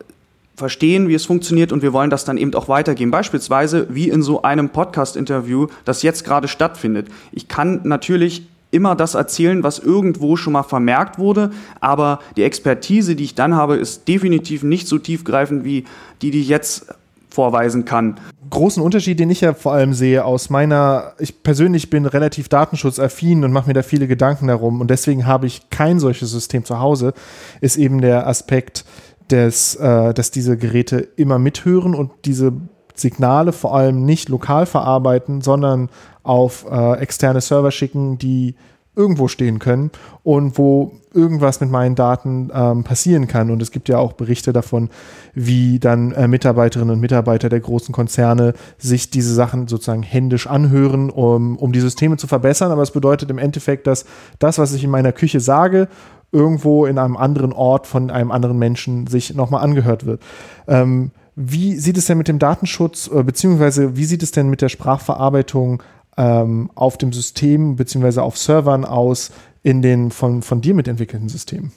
[0.55, 3.11] verstehen, wie es funktioniert und wir wollen das dann eben auch weitergeben.
[3.11, 7.09] Beispielsweise wie in so einem Podcast-Interview, das jetzt gerade stattfindet.
[7.33, 11.51] Ich kann natürlich immer das erzählen, was irgendwo schon mal vermerkt wurde,
[11.81, 15.85] aber die Expertise, die ich dann habe, ist definitiv nicht so tiefgreifend wie
[16.23, 16.87] die, die ich jetzt
[17.31, 18.19] vorweisen kann.
[18.49, 23.45] Großen Unterschied, den ich ja vor allem sehe aus meiner, ich persönlich bin relativ datenschutzaffin
[23.45, 26.81] und mache mir da viele Gedanken darum und deswegen habe ich kein solches System zu
[26.81, 27.13] Hause,
[27.61, 28.85] ist eben der Aspekt,
[29.31, 32.53] des, äh, dass diese Geräte immer mithören und diese
[33.01, 35.89] Signale vor allem nicht lokal verarbeiten, sondern
[36.23, 38.55] auf äh, externe Server schicken, die
[38.97, 39.91] irgendwo stehen können
[40.23, 43.51] und wo irgendwas mit meinen Daten ähm, passieren kann.
[43.51, 44.89] Und es gibt ja auch Berichte davon,
[45.35, 51.11] wie dann äh, Mitarbeiterinnen und Mitarbeiter der großen Konzerne sich diese Sachen sozusagen händisch anhören,
[51.11, 52.73] um, um die Systeme zu verbessern.
[52.73, 54.07] Aber es bedeutet im Endeffekt, dass
[54.39, 55.89] das, was ich in meiner Küche sage,
[56.33, 60.23] irgendwo in einem anderen Ort von einem anderen Menschen sich nochmal angehört wird.
[60.67, 64.63] Ähm, wie sieht es denn mit dem Datenschutz, äh, beziehungsweise wie sieht es denn mit
[64.63, 65.83] der Sprachverarbeitung
[66.17, 69.31] ähm, auf dem System, beziehungsweise auf Servern aus
[69.63, 71.73] in den von, von dir mitentwickelten Systemen?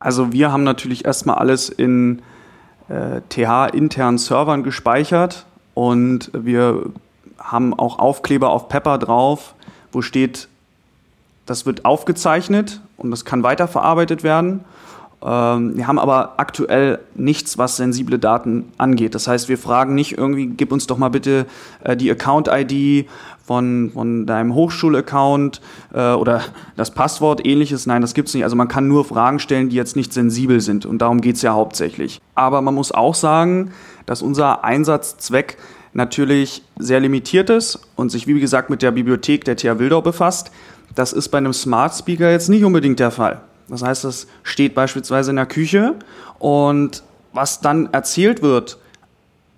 [0.00, 2.22] Also wir haben natürlich erstmal alles in
[2.88, 6.86] äh, TH-internen Servern gespeichert und wir
[7.38, 9.54] haben auch Aufkleber auf Pepper drauf,
[9.92, 10.48] wo steht,
[11.46, 14.64] das wird aufgezeichnet und das kann weiterverarbeitet werden.
[15.22, 19.14] Ähm, wir haben aber aktuell nichts, was sensible Daten angeht.
[19.14, 21.46] Das heißt, wir fragen nicht irgendwie, gib uns doch mal bitte
[21.84, 23.06] äh, die Account-ID
[23.44, 25.60] von, von deinem Hochschulaccount
[25.92, 26.42] äh, oder
[26.76, 27.86] das Passwort, ähnliches.
[27.86, 28.44] Nein, das gibt es nicht.
[28.44, 30.86] Also man kann nur Fragen stellen, die jetzt nicht sensibel sind.
[30.86, 32.20] Und darum geht es ja hauptsächlich.
[32.34, 33.72] Aber man muss auch sagen,
[34.06, 35.58] dass unser Einsatzzweck
[35.92, 40.50] natürlich sehr limitiert ist und sich, wie gesagt, mit der Bibliothek der TH Wildau befasst.
[40.94, 43.40] Das ist bei einem Smart Speaker jetzt nicht unbedingt der Fall.
[43.70, 45.94] Das heißt, das steht beispielsweise in der Küche
[46.38, 47.02] und
[47.32, 48.78] was dann erzählt wird,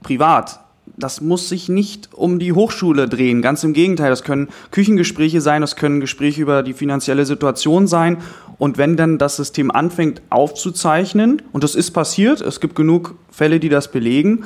[0.02, 0.60] privat,
[0.96, 3.40] das muss sich nicht um die Hochschule drehen.
[3.40, 8.18] Ganz im Gegenteil, das können Küchengespräche sein, das können Gespräche über die finanzielle Situation sein.
[8.58, 13.58] Und wenn dann das System anfängt aufzuzeichnen, und das ist passiert, es gibt genug Fälle,
[13.58, 14.44] die das belegen,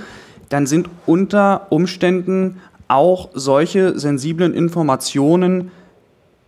[0.49, 5.73] dann sind unter Umständen auch solche sensiblen Informationen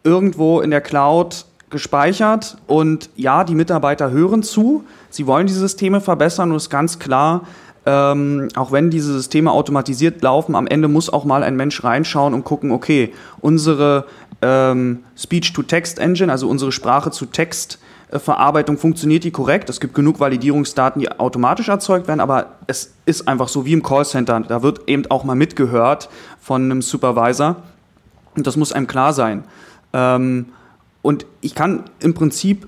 [0.05, 6.01] irgendwo in der Cloud gespeichert und ja, die Mitarbeiter hören zu, sie wollen die Systeme
[6.01, 7.43] verbessern und es ist ganz klar,
[7.87, 12.35] ähm, auch wenn diese Systeme automatisiert laufen, am Ende muss auch mal ein Mensch reinschauen
[12.35, 14.05] und gucken, okay, unsere
[14.43, 17.79] ähm, Speech-to-Text-Engine, also unsere Sprache zu Text,
[18.11, 19.69] Verarbeitung funktioniert die korrekt.
[19.69, 23.83] Es gibt genug Validierungsdaten, die automatisch erzeugt werden, aber es ist einfach so wie im
[23.83, 24.41] Callcenter.
[24.41, 26.09] Da wird eben auch mal mitgehört
[26.41, 27.57] von einem Supervisor.
[28.35, 29.45] Und das muss einem klar sein.
[29.93, 30.47] Ähm,
[31.09, 32.67] und ich kann im Prinzip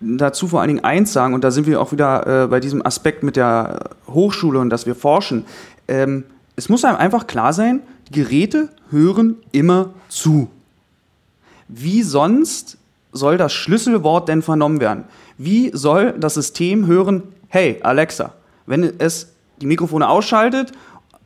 [0.00, 2.86] dazu vor allen Dingen eins sagen, und da sind wir auch wieder äh, bei diesem
[2.86, 5.44] Aspekt mit der Hochschule und dass wir forschen.
[5.88, 6.22] Ähm,
[6.54, 7.82] es muss einem einfach klar sein,
[8.12, 10.48] Geräte hören immer zu.
[11.66, 12.78] Wie sonst
[13.10, 15.02] soll das Schlüsselwort denn vernommen werden?
[15.36, 18.34] Wie soll das System hören, hey Alexa,
[18.66, 20.72] wenn es die Mikrofone ausschaltet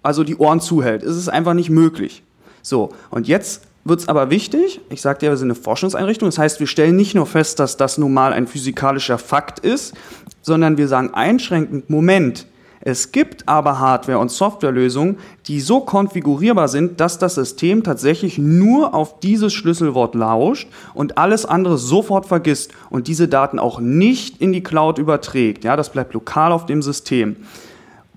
[0.02, 1.02] also die Ohren zuhält.
[1.02, 2.22] Es ist einfach nicht möglich.
[2.62, 6.38] So, und jetzt wird es aber wichtig, ich sagte ja, wir sind eine Forschungseinrichtung, das
[6.38, 9.94] heißt, wir stellen nicht nur fest, dass das nun mal ein physikalischer Fakt ist,
[10.42, 12.46] sondern wir sagen einschränkend, Moment,
[12.86, 15.16] es gibt aber Hardware- und Softwarelösungen,
[15.46, 21.46] die so konfigurierbar sind, dass das System tatsächlich nur auf dieses Schlüsselwort lauscht und alles
[21.46, 25.64] andere sofort vergisst und diese Daten auch nicht in die Cloud überträgt.
[25.64, 27.36] Ja, das bleibt lokal auf dem System.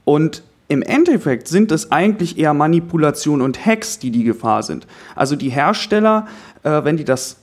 [0.03, 4.85] Und im Endeffekt sind es eigentlich eher Manipulation und Hacks, die die Gefahr sind.
[5.15, 6.27] Also die Hersteller,
[6.63, 7.37] äh, wenn die das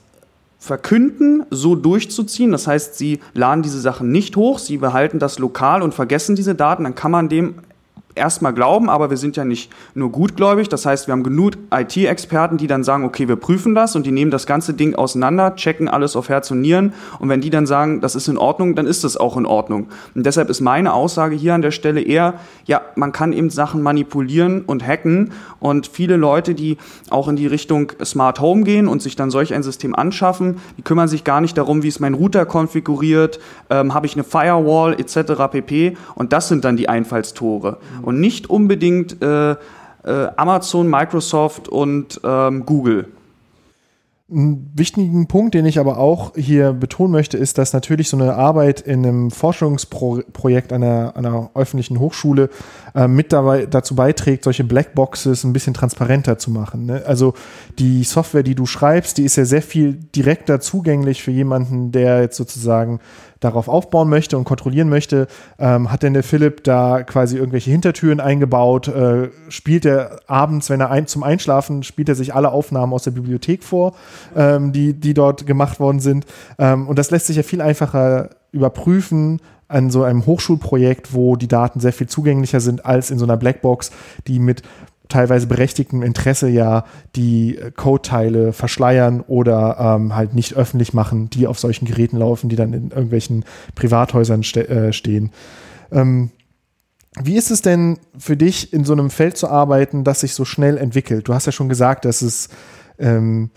[0.59, 2.51] verkünden, so durchzuziehen.
[2.51, 6.55] Das heißt, sie laden diese Sachen nicht hoch, sie behalten das lokal und vergessen diese
[6.55, 7.55] Daten, dann kann man dem
[8.15, 10.69] erstmal glauben, aber wir sind ja nicht nur gutgläubig.
[10.69, 14.11] Das heißt, wir haben genug IT-Experten, die dann sagen, okay, wir prüfen das und die
[14.11, 16.93] nehmen das ganze Ding auseinander, checken alles auf Herz und Nieren.
[17.19, 19.87] Und wenn die dann sagen, das ist in Ordnung, dann ist das auch in Ordnung.
[20.15, 22.35] Und deshalb ist meine Aussage hier an der Stelle eher,
[22.65, 25.31] ja, man kann eben Sachen manipulieren und hacken.
[25.59, 26.77] Und viele Leute, die
[27.09, 30.81] auch in die Richtung Smart Home gehen und sich dann solch ein System anschaffen, die
[30.81, 33.39] kümmern sich gar nicht darum, wie ist mein Router konfiguriert,
[33.69, 35.33] ähm, habe ich eine Firewall etc.
[35.51, 35.97] pp.
[36.15, 39.57] Und das sind dann die Einfallstore und nicht unbedingt äh, äh,
[40.37, 43.07] Amazon, Microsoft und ähm, Google.
[44.27, 48.33] Ein wichtigen Punkt, den ich aber auch hier betonen möchte, ist, dass natürlich so eine
[48.33, 52.49] Arbeit in einem Forschungsprojekt einer, einer öffentlichen Hochschule
[52.95, 56.87] äh, mit dabei, dazu beiträgt, solche Blackboxes ein bisschen transparenter zu machen.
[56.87, 57.03] Ne?
[57.05, 57.35] Also
[57.77, 62.21] die Software, die du schreibst, die ist ja sehr viel direkter zugänglich für jemanden, der
[62.21, 63.01] jetzt sozusagen
[63.45, 65.27] darauf aufbauen möchte und kontrollieren möchte,
[65.59, 68.87] ähm, hat denn der Philipp da quasi irgendwelche Hintertüren eingebaut?
[68.87, 73.03] Äh, spielt er abends, wenn er ein, zum Einschlafen, spielt er sich alle Aufnahmen aus
[73.03, 73.95] der Bibliothek vor,
[74.35, 76.25] ähm, die, die dort gemacht worden sind?
[76.57, 81.47] Ähm, und das lässt sich ja viel einfacher überprüfen an so einem Hochschulprojekt, wo die
[81.47, 83.91] Daten sehr viel zugänglicher sind als in so einer Blackbox,
[84.27, 84.61] die mit
[85.09, 86.85] teilweise berechtigtem Interesse ja
[87.15, 92.55] die Code-Teile verschleiern oder ähm, halt nicht öffentlich machen, die auf solchen Geräten laufen, die
[92.55, 93.45] dann in irgendwelchen
[93.75, 95.31] Privathäusern ste äh, stehen.
[95.91, 96.31] Ähm,
[97.21, 100.43] wie ist es denn für dich, in so einem Feld zu arbeiten, das sich so
[100.43, 101.27] schnell entwickelt?
[101.27, 102.49] Du hast ja schon gesagt, dass es
[102.99, 103.51] ähm,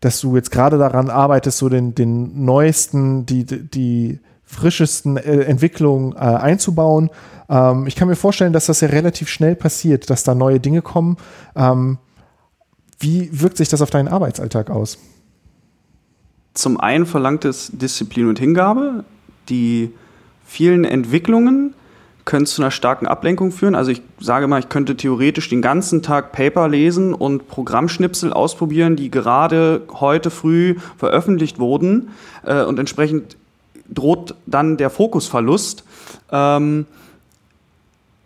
[0.00, 6.14] dass du jetzt gerade daran arbeitest, so den, den neuesten, die, die frischesten äh, Entwicklungen
[6.14, 7.10] äh, einzubauen.
[7.48, 10.82] Ähm, ich kann mir vorstellen, dass das ja relativ schnell passiert, dass da neue Dinge
[10.82, 11.18] kommen.
[11.54, 11.98] Ähm,
[12.98, 14.98] wie wirkt sich das auf deinen Arbeitsalltag aus?
[16.54, 19.04] Zum einen verlangt es Disziplin und Hingabe.
[19.48, 19.92] Die
[20.44, 21.74] vielen Entwicklungen
[22.24, 23.74] können zu einer starken Ablenkung führen.
[23.74, 28.96] Also ich sage mal, ich könnte theoretisch den ganzen Tag Paper lesen und Programmschnipsel ausprobieren,
[28.96, 32.10] die gerade heute früh veröffentlicht wurden.
[32.44, 33.36] Äh, und entsprechend
[33.88, 35.84] droht dann der Fokusverlust.
[36.30, 36.86] Ähm,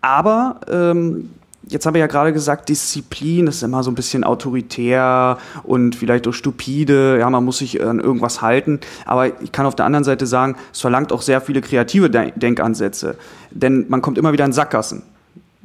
[0.01, 1.31] aber ähm,
[1.69, 6.27] jetzt habe ich ja gerade gesagt, Disziplin ist immer so ein bisschen autoritär und vielleicht
[6.27, 7.19] auch stupide.
[7.19, 8.81] Ja, man muss sich an irgendwas halten.
[9.07, 13.17] Aber ich kann auf der anderen Seite sagen, es verlangt auch sehr viele kreative Denkansätze.
[13.51, 15.03] Denn man kommt immer wieder in Sackgassen.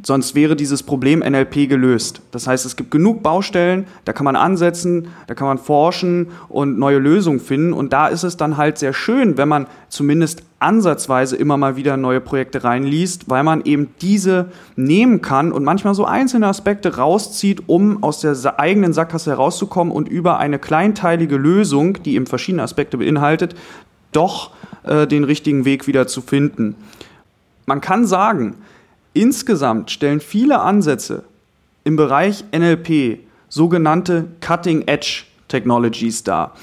[0.04, 2.22] Sonst wäre dieses Problem NLP gelöst.
[2.32, 6.78] Das heißt, es gibt genug Baustellen, da kann man ansetzen, da kann man forschen und
[6.78, 7.74] neue Lösungen finden.
[7.74, 11.98] Und da ist es dann halt sehr schön, wenn man zumindest ansatzweise immer mal wieder
[11.98, 17.64] neue Projekte reinliest, weil man eben diese nehmen kann und manchmal so einzelne Aspekte rauszieht,
[17.66, 23.00] um aus der eigenen Sackgasse herauszukommen und über eine kleinteilige Lösung, die eben verschiedene Aspekte
[23.00, 23.56] beinhaltet,
[24.12, 24.52] doch
[24.84, 26.76] äh, den richtigen Weg wieder zu finden.
[27.66, 28.56] Man kann sagen,
[29.18, 31.24] Insgesamt stellen viele Ansätze
[31.84, 36.54] im Bereich NLP sogenannte Cutting Edge Technologies dar.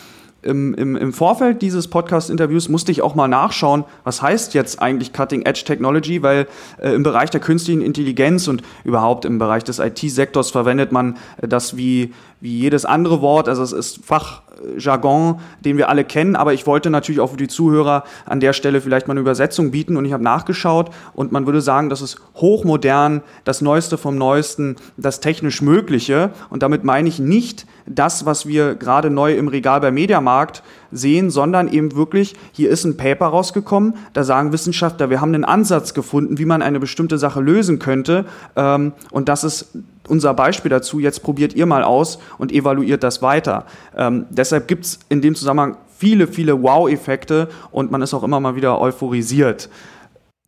[0.45, 5.13] Im, im, im Vorfeld dieses Podcast-Interviews musste ich auch mal nachschauen, was heißt jetzt eigentlich
[5.13, 6.47] Cutting Edge Technology, weil
[6.81, 11.49] äh, im Bereich der künstlichen Intelligenz und überhaupt im Bereich des IT-Sektors verwendet man äh,
[11.49, 13.49] das wie, wie jedes andere Wort.
[13.49, 14.43] Also es ist Fach,
[14.79, 18.53] Jargon, den wir alle kennen, aber ich wollte natürlich auch für die Zuhörer an der
[18.53, 22.03] Stelle vielleicht mal eine Übersetzung bieten und ich habe nachgeschaut und man würde sagen, das
[22.03, 28.27] ist hochmodern, das Neueste vom Neuesten, das technisch Mögliche und damit meine ich nicht das,
[28.27, 32.97] was wir gerade neu im Regal bei Mediamarkt sehen, sondern eben wirklich, hier ist ein
[32.97, 37.41] Paper rausgekommen, da sagen Wissenschaftler, wir haben einen Ansatz gefunden, wie man eine bestimmte Sache
[37.41, 38.25] lösen könnte
[38.57, 39.73] ähm, und das ist
[40.09, 43.65] unser Beispiel dazu, jetzt probiert ihr mal aus und evaluiert das weiter.
[43.97, 48.41] Ähm, deshalb gibt es in dem Zusammenhang viele, viele Wow-Effekte und man ist auch immer
[48.41, 49.71] mal wieder euphorisiert.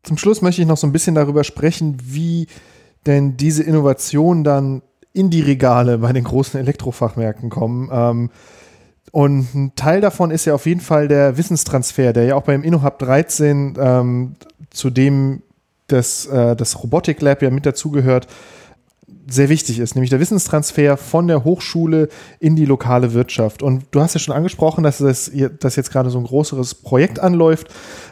[0.03, 2.47] Zum Schluss möchte ich noch so ein bisschen darüber sprechen, wie
[3.07, 4.83] denn diese Innovationen dann
[5.17, 7.89] in die Regale bei den großen Elektrofachmärkten kommen.
[7.91, 8.31] Ähm,
[9.13, 12.63] und ein Teil davon ist ja auf jeden Fall der Wissenstransfer, der ja auch beim
[12.63, 14.35] InnoHub 13, ähm,
[14.71, 15.43] zu dem
[15.87, 18.27] das, äh, das Robotik Lab ja mit dazugehört,
[19.29, 22.09] sehr wichtig ist, nämlich der Wissenstransfer von der Hochschule
[22.39, 23.63] in die lokale Wirtschaft.
[23.63, 27.19] Und du hast ja schon angesprochen, dass das, dass jetzt gerade so ein größeres Projekt
[27.19, 27.69] anläuft.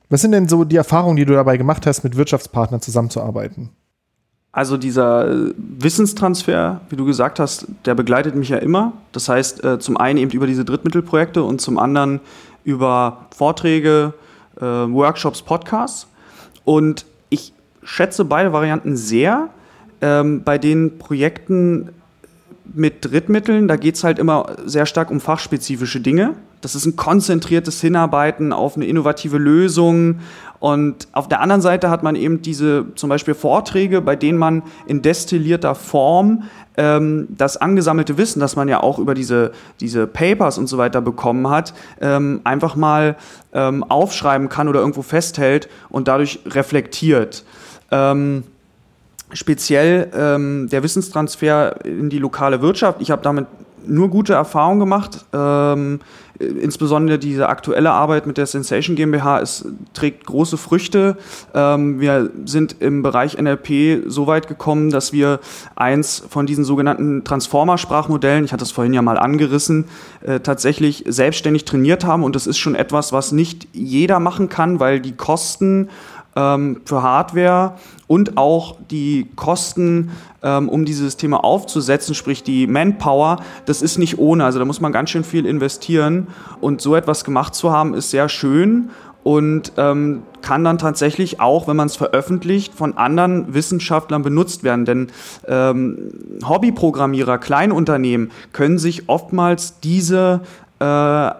[0.09, 3.71] Was sind denn so die Erfahrungen, die du dabei gemacht hast, mit Wirtschaftspartnern zusammenzuarbeiten?
[4.55, 8.93] Also dieser äh, Wissenstransfer, wie du gesagt hast, der begleitet mich ja immer.
[9.11, 12.21] Das heißt, äh, zum einen eben über diese Drittmittelprojekte und zum anderen
[12.63, 14.15] über Vorträge,
[14.57, 16.07] äh, Workshops, Podcasts.
[16.65, 17.53] Und ich
[17.83, 19.49] schätze beide Varianten sehr.
[20.01, 21.89] Ähm, bei den Projekten
[22.65, 26.35] mit Drittmitteln, da geht es halt immer sehr stark um fachspezifische Dinge.
[26.61, 30.21] Das ist ein konzentriertes Hinarbeiten auf eine innovative Lösung.
[30.65, 34.63] Und auf der anderen Seite hat man eben diese zum Beispiel Vorträge, bei denen man
[34.87, 36.45] in destillierter Form
[36.79, 41.03] ähm, das angesammelte Wissen, das man ja auch über diese, diese Papers und so weiter
[41.03, 43.17] bekommen hat, ähm, einfach mal
[43.53, 47.45] ähm, aufschreiben kann oder irgendwo festhält und dadurch reflektiert.
[47.91, 48.45] Ähm,
[49.35, 53.03] speziell ähm, der Wissenstransfer in die lokale Wirtschaft.
[53.03, 53.49] Ich habe damit
[53.87, 55.25] nur gute Erfahrungen gemacht.
[55.33, 56.01] Ähm,
[56.39, 61.17] insbesondere diese aktuelle Arbeit mit der Sensation GmbH ist, trägt große Früchte.
[61.55, 65.39] Ähm, wir sind im Bereich NLP so weit gekommen, dass wir
[65.77, 69.85] eins von diesen sogenannten Transformer-Sprachmodellen, ich hatte es vorhin ja mal angerissen,
[70.23, 72.25] äh, tatsächlich selbstständig trainiert haben.
[72.25, 75.89] Und das ist schon etwas, was nicht jeder machen kann, weil die Kosten
[76.37, 77.75] ähm, für Hardware
[78.07, 80.11] und auch die Kosten,
[80.43, 84.45] ähm, um dieses Thema aufzusetzen, sprich die Manpower, das ist nicht ohne.
[84.45, 86.29] Also da muss man ganz schön viel investieren.
[86.61, 88.91] Und so etwas gemacht zu haben, ist sehr schön
[89.23, 94.85] und ähm, kann dann tatsächlich auch, wenn man es veröffentlicht, von anderen Wissenschaftlern benutzt werden.
[94.85, 95.09] Denn
[95.49, 96.11] ähm,
[96.47, 100.43] Hobbyprogrammierer, Kleinunternehmen können sich oftmals diese
[100.79, 101.31] äh,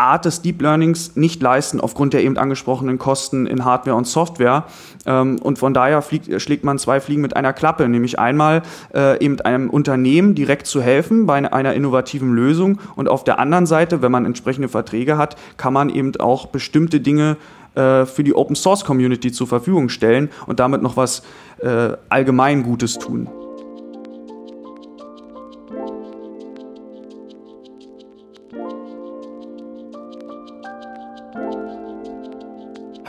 [0.00, 4.64] Art des Deep Learnings nicht leisten aufgrund der eben angesprochenen Kosten in Hardware und Software.
[5.06, 8.62] Ähm, und von daher fliegt, schlägt man zwei Fliegen mit einer Klappe, nämlich einmal
[8.94, 13.66] äh, eben einem Unternehmen direkt zu helfen bei einer innovativen Lösung und auf der anderen
[13.66, 17.36] Seite, wenn man entsprechende Verträge hat, kann man eben auch bestimmte Dinge
[17.74, 21.22] äh, für die Open Source Community zur Verfügung stellen und damit noch was
[21.58, 23.28] äh, allgemein Gutes tun.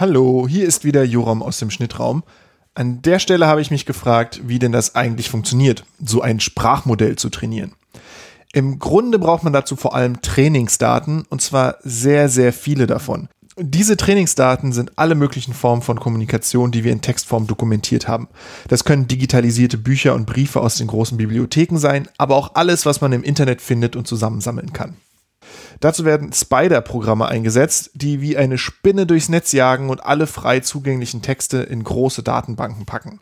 [0.02, 2.24] Hallo, hier ist wieder Joram aus dem Schnittraum.
[2.74, 7.18] An der Stelle habe ich mich gefragt, wie denn das eigentlich funktioniert, so ein Sprachmodell
[7.18, 7.74] zu trainieren.
[8.52, 13.30] Im Grunde braucht man dazu vor allem Trainingsdaten und zwar sehr, sehr viele davon.
[13.60, 18.28] Diese Trainingsdaten sind alle möglichen Formen von Kommunikation, die wir in Textform dokumentiert haben.
[18.70, 23.02] Das können digitalisierte Bücher und Briefe aus den großen Bibliotheken sein, aber auch alles, was
[23.02, 24.96] man im Internet findet und zusammensammeln kann.
[25.80, 31.22] Dazu werden Spider-Programme eingesetzt, die wie eine Spinne durchs Netz jagen und alle frei zugänglichen
[31.22, 33.20] Texte in große Datenbanken packen.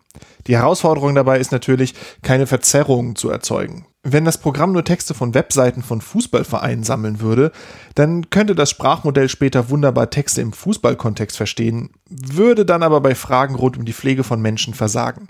[0.47, 3.85] Die Herausforderung dabei ist natürlich, keine Verzerrungen zu erzeugen.
[4.01, 7.51] Wenn das Programm nur Texte von Webseiten von Fußballvereinen sammeln würde,
[7.95, 13.55] dann könnte das Sprachmodell später wunderbar Texte im Fußballkontext verstehen, würde dann aber bei Fragen
[13.55, 15.27] rund um die Pflege von Menschen versagen.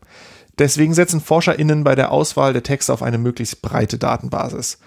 [0.60, 4.78] Deswegen setzen ForscherInnen bei der Auswahl der Texte auf eine möglichst breite Datenbasis.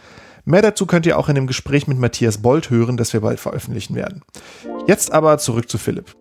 [0.45, 3.39] Mehr dazu könnt ihr auch in dem Gespräch mit Matthias Bold hören, das wir bald
[3.39, 4.23] veröffentlichen werden.
[4.89, 6.17] Jetzt aber zurück zu Philipp.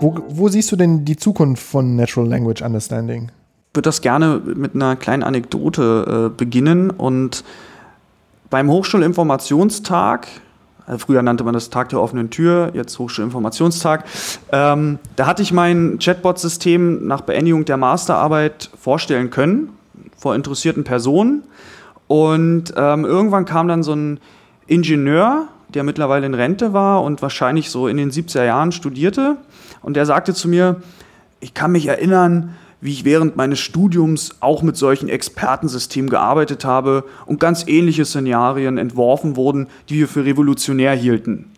[0.00, 3.30] Wo, wo, siehst du denn die Zukunft von Natural Language Understanding?
[3.70, 6.90] Ich würde das gerne mit einer kleinen Anekdote äh, beginnen.
[6.90, 7.44] Und
[8.50, 10.26] beim Hochschulinformationstag
[10.98, 14.04] früher nannte man das Tag der offenen Tür, jetzt Hochschulinformationstag.
[14.50, 19.70] Ähm, da hatte ich mein Chatbot-System nach Beendigung der Masterarbeit vorstellen können
[20.16, 21.42] vor interessierten Personen.
[22.06, 24.20] Und ähm, irgendwann kam dann so ein
[24.66, 29.36] Ingenieur, der mittlerweile in Rente war und wahrscheinlich so in den 70er Jahren studierte.
[29.82, 30.82] Und der sagte zu mir,
[31.40, 37.04] ich kann mich erinnern, wie ich während meines Studiums auch mit solchen Expertensystemen gearbeitet habe
[37.26, 41.52] und ganz ähnliche Szenarien entworfen wurden, die wir für revolutionär hielten.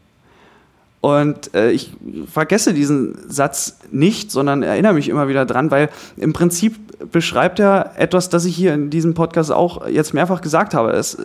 [1.01, 1.93] Und äh, ich
[2.31, 6.77] vergesse diesen Satz nicht, sondern erinnere mich immer wieder dran, weil im Prinzip
[7.11, 10.93] beschreibt er etwas, das ich hier in diesem Podcast auch jetzt mehrfach gesagt habe.
[10.93, 11.17] Es,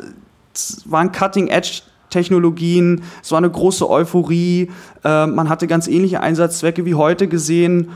[0.54, 4.72] es waren Cutting-Edge-Technologien, es war eine große Euphorie,
[5.04, 7.89] äh, man hatte ganz ähnliche Einsatzzwecke wie heute gesehen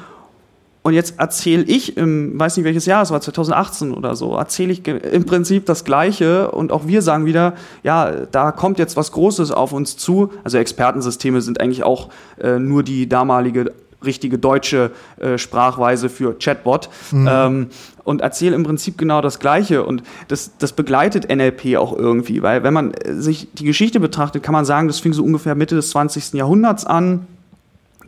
[0.83, 4.73] und jetzt erzähle ich im, weiß nicht welches Jahr, es war 2018 oder so, erzähle
[4.73, 7.53] ich im Prinzip das Gleiche und auch wir sagen wieder,
[7.83, 10.31] ja, da kommt jetzt was Großes auf uns zu.
[10.43, 13.71] Also Expertensysteme sind eigentlich auch äh, nur die damalige
[14.03, 16.89] richtige deutsche äh, Sprachweise für Chatbot.
[17.11, 17.29] Mhm.
[17.31, 17.67] Ähm,
[18.03, 19.85] und erzähle im Prinzip genau das Gleiche.
[19.85, 24.51] Und das, das begleitet NLP auch irgendwie, weil wenn man sich die Geschichte betrachtet, kann
[24.51, 26.33] man sagen, das fing so ungefähr Mitte des 20.
[26.33, 27.27] Jahrhunderts an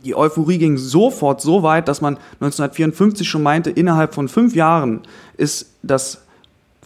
[0.04, 5.00] die Euphorie ging sofort so weit, dass man 1954 schon meinte, innerhalb von fünf Jahren
[5.36, 6.22] ist das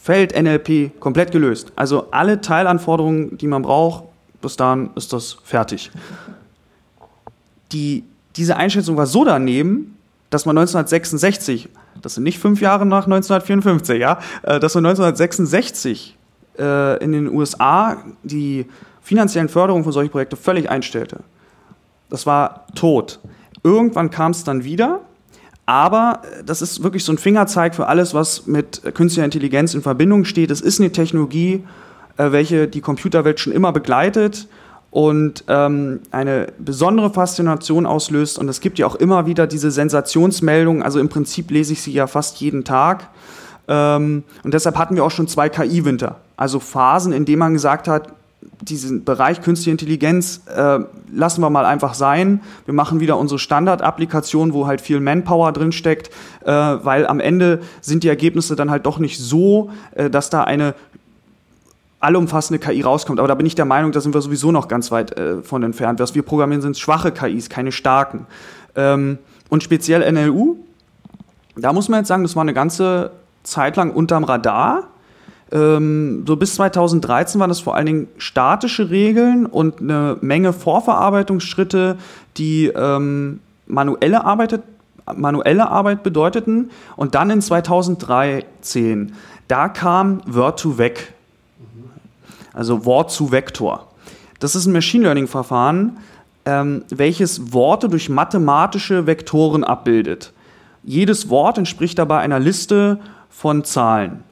[0.00, 1.72] Feld NLP komplett gelöst.
[1.76, 4.04] Also alle Teilanforderungen, die man braucht,
[4.40, 5.90] bis dahin ist das fertig.
[7.72, 8.04] Die,
[8.36, 9.96] diese Einschätzung war so daneben,
[10.30, 11.68] dass man 1966,
[12.00, 16.16] das sind nicht fünf Jahre nach 1954, ja, äh, dass man 1966
[16.58, 18.66] äh, in den USA die
[19.02, 21.20] finanziellen Förderungen von solchen Projekten völlig einstellte.
[22.10, 23.20] Das war tot.
[23.62, 25.00] Irgendwann kam es dann wieder
[25.70, 29.82] aber äh, das ist wirklich so ein Fingerzeig für alles, was mit künstlicher Intelligenz in
[29.82, 30.50] Verbindung steht.
[30.50, 31.62] Es ist eine Technologie,
[32.16, 34.48] äh, welche die Computerwelt schon immer begleitet
[34.90, 38.36] und ähm, eine besondere Faszination auslöst.
[38.36, 40.82] Und es gibt ja auch immer wieder diese Sensationsmeldungen.
[40.82, 43.08] Also im Prinzip lese ich sie ja fast jeden Tag.
[43.68, 46.16] Ähm, und deshalb hatten wir auch schon zwei KI-Winter.
[46.36, 48.08] Also Phasen, in denen man gesagt hat,
[48.62, 50.80] diesen Bereich künstliche Intelligenz äh,
[51.12, 52.40] lassen wir mal einfach sein.
[52.64, 56.08] Wir machen wieder unsere Standard-Applikation, wo halt viel Manpower drin steckt,
[56.44, 60.44] äh, weil am Ende sind die Ergebnisse dann halt doch nicht so, äh, dass da
[60.44, 60.74] eine
[62.00, 63.18] allumfassende KI rauskommt.
[63.18, 65.62] Aber da bin ich der Meinung, da sind wir sowieso noch ganz weit äh, von
[65.62, 66.00] entfernt.
[66.00, 68.26] Was wir programmieren, sind schwache KIs, keine starken.
[68.74, 69.18] Ähm,
[69.50, 70.56] und speziell NLU,
[71.56, 73.10] da muss man jetzt sagen, das war eine ganze
[73.42, 74.88] Zeit lang unterm Radar
[75.52, 81.96] ähm, so bis 2013 waren das vor allen Dingen statische Regeln und eine Menge Vorverarbeitungsschritte,
[82.36, 84.60] die ähm, manuelle, Arbeit,
[85.14, 86.70] manuelle Arbeit bedeuteten.
[86.96, 89.12] Und dann in 2013,
[89.48, 90.98] da kam Word2Vec,
[92.52, 93.88] also Wort zu Vektor.
[94.38, 95.98] Das ist ein Machine Learning-Verfahren,
[96.44, 100.32] ähm, welches Worte durch mathematische Vektoren abbildet.
[100.82, 104.24] Jedes Wort entspricht dabei einer Liste von Zahlen.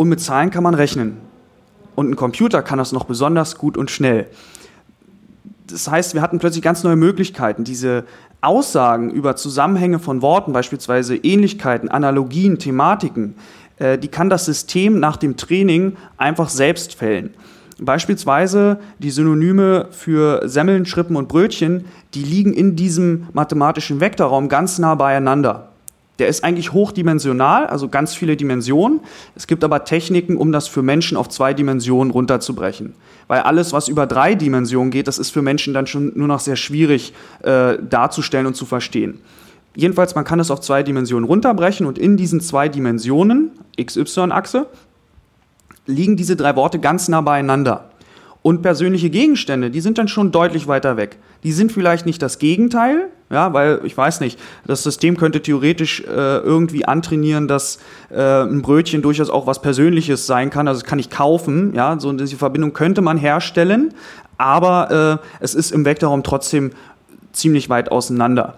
[0.00, 1.18] Und mit Zahlen kann man rechnen.
[1.94, 4.28] Und ein Computer kann das noch besonders gut und schnell.
[5.66, 8.04] Das heißt, wir hatten plötzlich ganz neue Möglichkeiten, diese
[8.40, 13.34] Aussagen über Zusammenhänge von Worten, beispielsweise Ähnlichkeiten, Analogien, Thematiken,
[13.76, 17.34] äh, die kann das System nach dem Training einfach selbst fällen.
[17.78, 21.84] Beispielsweise die Synonyme für Semmeln, Schrippen und Brötchen,
[22.14, 25.69] die liegen in diesem mathematischen Vektorraum ganz nah beieinander.
[26.20, 29.00] Der ist eigentlich hochdimensional, also ganz viele Dimensionen.
[29.34, 32.94] Es gibt aber Techniken, um das für Menschen auf zwei Dimensionen runterzubrechen.
[33.26, 36.40] Weil alles, was über drei Dimensionen geht, das ist für Menschen dann schon nur noch
[36.40, 39.20] sehr schwierig äh, darzustellen und zu verstehen.
[39.74, 43.52] Jedenfalls, man kann es auf zwei Dimensionen runterbrechen und in diesen zwei Dimensionen,
[43.82, 44.66] XY-Achse,
[45.86, 47.89] liegen diese drei Worte ganz nah beieinander.
[48.42, 51.18] Und persönliche Gegenstände, die sind dann schon deutlich weiter weg.
[51.42, 56.00] Die sind vielleicht nicht das Gegenteil, ja, weil ich weiß nicht, das System könnte theoretisch
[56.00, 57.80] äh, irgendwie antrainieren, dass
[58.10, 60.68] äh, ein Brötchen durchaus auch was Persönliches sein kann.
[60.68, 63.92] Also das kann ich kaufen, ja, so diese Verbindung könnte man herstellen,
[64.38, 66.70] aber äh, es ist im Vektorraum trotzdem
[67.32, 68.56] ziemlich weit auseinander.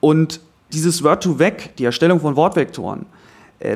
[0.00, 0.40] Und
[0.72, 3.04] dieses Word-to-Vec, die Erstellung von Wortvektoren,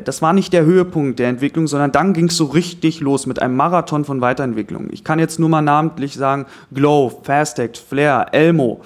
[0.03, 3.39] das war nicht der Höhepunkt der Entwicklung, sondern dann ging es so richtig los mit
[3.39, 4.87] einem Marathon von Weiterentwicklung.
[4.91, 8.81] Ich kann jetzt nur mal namentlich sagen, Glow, Fastact, Flare, Elmo.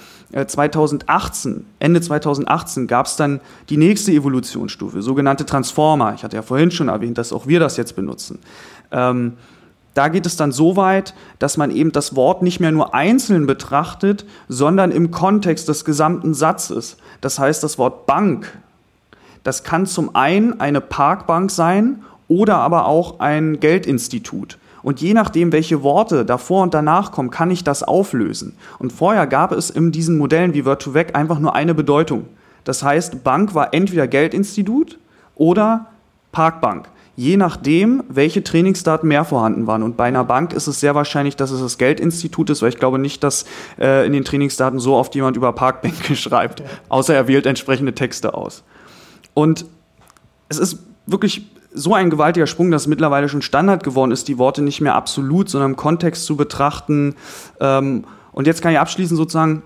[0.46, 3.40] 2018, äh, Ende 2018 gab es dann
[3.70, 6.14] die nächste Evolutionsstufe, sogenannte Transformer.
[6.14, 8.40] Ich hatte ja vorhin schon erwähnt, dass auch wir das jetzt benutzen.
[8.92, 9.34] Ähm,
[9.96, 13.48] da geht es dann so weit, dass man eben das Wort nicht mehr nur einzeln
[13.48, 16.98] betrachtet, sondern im Kontext des gesamten Satzes.
[17.22, 18.60] Das heißt, das Wort Bank
[19.50, 24.60] das kann zum einen eine Parkbank sein oder aber auch ein Geldinstitut.
[24.84, 28.56] Und je nachdem, welche Worte davor und danach kommen, kann ich das auflösen.
[28.78, 32.26] Und vorher gab es in diesen Modellen wie Word2Vec einfach nur eine Bedeutung.
[32.64, 35.00] Das heißt, Bank war entweder Geldinstitut
[35.34, 35.88] oder
[36.32, 36.88] Parkbank.
[37.16, 39.82] Je nachdem, welche Trainingsdaten mehr vorhanden waren.
[39.82, 42.78] Und bei einer Bank ist es sehr wahrscheinlich, dass es das Geldinstitut ist, weil ich
[42.78, 43.46] glaube nicht, dass
[43.80, 48.36] äh, in den Trainingsdaten so oft jemand über Parkbänke schreibt, außer er wählt entsprechende Texte
[48.36, 48.64] aus.
[49.34, 49.66] Und
[50.50, 54.38] es ist wirklich so ein gewaltiger Sprung, dass es mittlerweile schon Standard geworden ist, die
[54.38, 57.16] Worte nicht mehr absolut, sondern im Kontext zu betrachten.
[57.60, 59.62] Ähm, und jetzt kann ich abschließend sozusagen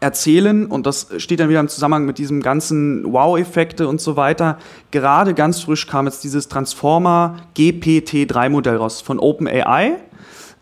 [0.00, 4.58] erzählen, und das steht dann wieder im Zusammenhang mit diesem ganzen Wow-Effekte und so weiter.
[4.90, 9.96] Gerade ganz frisch kam jetzt dieses Transformer GPT-3-Modell raus von OpenAI.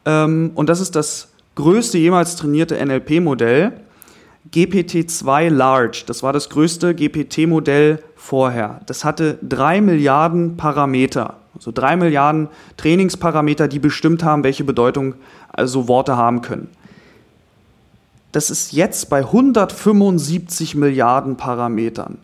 [0.04, 3.72] Ähm, und das ist das größte jemals trainierte NLP-Modell.
[4.52, 8.80] GPT-2 Large, das war das größte GPT-Modell vorher.
[8.86, 15.14] Das hatte drei Milliarden Parameter, also drei Milliarden Trainingsparameter, die bestimmt haben, welche Bedeutung
[15.52, 16.68] also Worte haben können.
[18.32, 22.18] Das ist jetzt bei 175 Milliarden Parametern.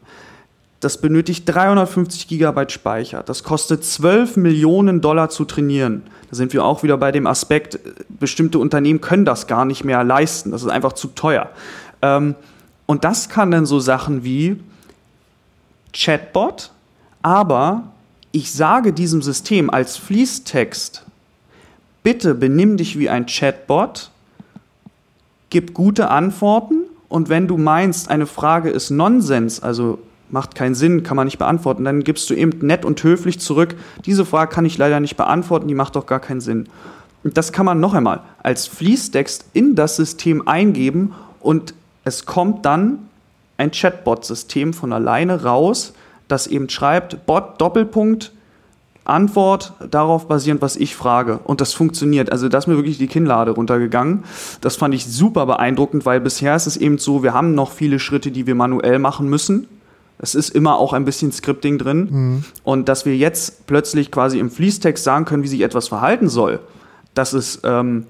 [0.81, 3.23] Das benötigt 350 Gigabyte Speicher.
[3.23, 6.03] Das kostet 12 Millionen Dollar zu trainieren.
[6.29, 10.03] Da sind wir auch wieder bei dem Aspekt, bestimmte Unternehmen können das gar nicht mehr
[10.03, 10.51] leisten.
[10.51, 11.51] Das ist einfach zu teuer.
[12.03, 12.35] Ähm,
[12.87, 14.61] Und das kann dann so Sachen wie
[15.95, 16.73] Chatbot,
[17.23, 17.85] aber
[18.33, 21.05] ich sage diesem System als Fließtext,
[22.03, 24.11] bitte benimm dich wie ein Chatbot,
[25.51, 29.99] gib gute Antworten und wenn du meinst, eine Frage ist Nonsens, also
[30.31, 33.77] macht keinen Sinn, kann man nicht beantworten, dann gibst du eben nett und höflich zurück,
[34.07, 36.69] diese Frage kann ich leider nicht beantworten, die macht doch gar keinen Sinn.
[37.23, 41.75] Und das kann man noch einmal als Fließtext in das System eingeben und
[42.05, 43.09] es kommt dann
[43.57, 45.93] ein Chatbot-System von alleine raus,
[46.29, 48.33] das eben schreibt, Bot Doppelpunkt,
[49.05, 51.41] Antwort darauf basierend, was ich frage.
[51.45, 52.31] Und das funktioniert.
[52.31, 54.25] Also da ist mir wirklich die Kinnlade runtergegangen.
[54.61, 57.99] Das fand ich super beeindruckend, weil bisher ist es eben so, wir haben noch viele
[57.99, 59.67] Schritte, die wir manuell machen müssen.
[60.19, 62.09] Es ist immer auch ein bisschen Scripting drin.
[62.11, 62.45] Mhm.
[62.63, 66.61] Und dass wir jetzt plötzlich quasi im Fließtext sagen können, wie sich etwas verhalten soll,
[67.15, 68.07] das ist ähm,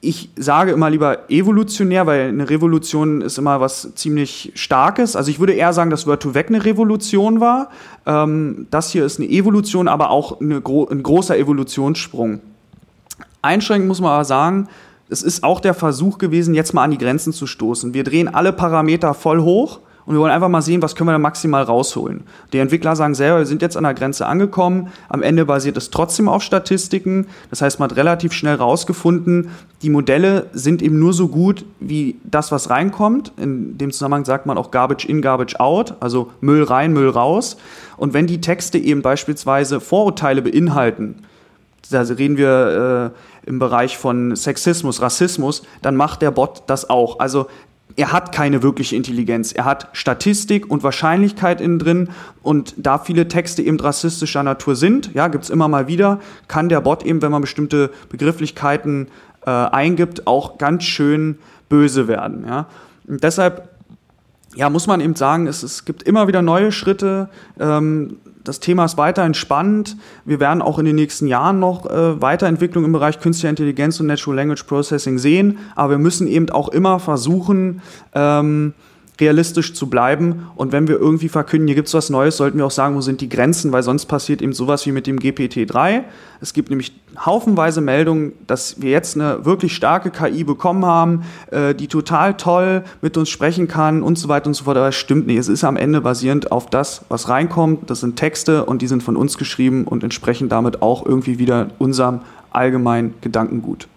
[0.00, 5.16] ich sage immer lieber evolutionär, weil eine Revolution ist immer was ziemlich Starkes.
[5.16, 7.70] Also ich würde eher sagen, dass Word2Vec eine Revolution war.
[8.06, 12.40] Ähm, das hier ist eine Evolution, aber auch gro ein großer Evolutionssprung.
[13.42, 14.68] Einschränkend muss man aber sagen,
[15.08, 17.92] es ist auch der Versuch gewesen, jetzt mal an die Grenzen zu stoßen.
[17.92, 21.12] Wir drehen alle Parameter voll hoch und wir wollen einfach mal sehen, was können wir
[21.12, 22.22] da maximal rausholen.
[22.54, 24.88] Die Entwickler sagen selber, wir sind jetzt an der Grenze angekommen.
[25.10, 27.26] Am Ende basiert es trotzdem auf Statistiken.
[27.50, 29.50] Das heißt, man hat relativ schnell rausgefunden,
[29.82, 33.32] die Modelle sind eben nur so gut wie das, was reinkommt.
[33.36, 37.58] In dem Zusammenhang sagt man auch Garbage in, Garbage out, also Müll rein, Müll raus.
[37.98, 41.16] Und wenn die Texte eben beispielsweise Vorurteile beinhalten,
[41.90, 43.12] da reden wir
[43.44, 47.18] äh, im Bereich von Sexismus, Rassismus, dann macht der Bot das auch.
[47.18, 47.46] Also
[47.96, 49.52] er hat keine wirkliche Intelligenz.
[49.52, 52.10] Er hat Statistik und Wahrscheinlichkeit innen drin.
[52.42, 56.68] Und da viele Texte eben rassistischer Natur sind, ja, gibt es immer mal wieder, kann
[56.68, 59.08] der Bot eben, wenn man bestimmte Begrifflichkeiten
[59.44, 62.44] äh, eingibt, auch ganz schön böse werden.
[62.46, 62.66] Ja.
[63.06, 63.68] Und deshalb
[64.54, 67.28] ja, muss man eben sagen, es, es gibt immer wieder neue Schritte.
[67.58, 69.96] Ähm, das Thema ist weiterhin spannend.
[70.24, 74.06] Wir werden auch in den nächsten Jahren noch äh, Weiterentwicklung im Bereich künstliche Intelligenz und
[74.06, 75.58] Natural Language Processing sehen.
[75.74, 77.82] Aber wir müssen eben auch immer versuchen,
[78.14, 78.74] ähm,
[79.20, 80.46] realistisch zu bleiben.
[80.56, 83.00] Und wenn wir irgendwie verkünden, hier gibt es was Neues, sollten wir auch sagen, wo
[83.00, 86.04] sind die Grenzen, weil sonst passiert eben sowas wie mit dem GPT-3.
[86.40, 86.92] Es gibt nämlich
[87.24, 92.84] haufenweise Meldungen, dass wir jetzt eine wirklich starke KI bekommen haben, äh, die total toll
[93.02, 94.76] mit uns sprechen kann und so weiter und so fort.
[94.76, 95.38] Aber das stimmt nicht.
[95.38, 97.90] Es ist am Ende basierend auf das, was reinkommt.
[97.90, 101.68] Das sind Texte und die sind von uns geschrieben und entsprechen damit auch irgendwie wieder
[101.78, 103.88] unserem allgemeinen Gedankengut.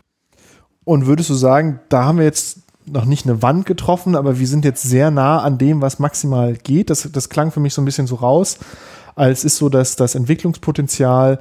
[0.84, 4.48] Und würdest du sagen, da haben wir jetzt noch nicht eine Wand getroffen, aber wir
[4.48, 6.90] sind jetzt sehr nah an dem, was maximal geht.
[6.90, 8.58] Das, das klang für mich so ein bisschen so raus,
[9.16, 11.40] als ist so, dass das Entwicklungspotenzial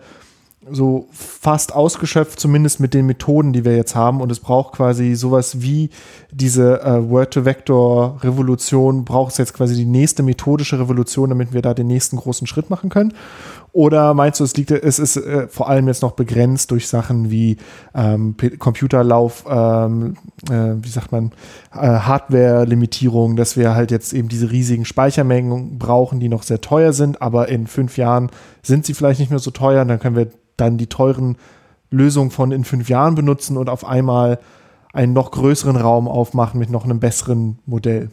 [0.71, 4.21] so fast ausgeschöpft, zumindest mit den Methoden, die wir jetzt haben.
[4.21, 5.91] Und es braucht quasi sowas wie
[6.31, 11.87] diese äh, Word-to-Vector-Revolution, braucht es jetzt quasi die nächste methodische Revolution, damit wir da den
[11.87, 13.15] nächsten großen Schritt machen können.
[13.73, 17.31] Oder meinst du, es liegt, es ist äh, vor allem jetzt noch begrenzt durch Sachen
[17.31, 17.57] wie
[17.95, 20.17] ähm, Computerlauf, ähm,
[20.51, 21.33] äh, wie sagt man,
[21.73, 26.93] äh, Hardware-Limitierung, dass wir halt jetzt eben diese riesigen Speichermengen brauchen, die noch sehr teuer
[26.93, 28.31] sind, aber in fünf Jahren
[28.63, 29.83] sind sie vielleicht nicht mehr so teuer.
[29.83, 31.37] Und dann können wir dann die teuren
[31.91, 34.39] Lösungen von in fünf Jahren benutzen und auf einmal
[34.93, 38.11] einen noch größeren Raum aufmachen mit noch einem besseren Modell.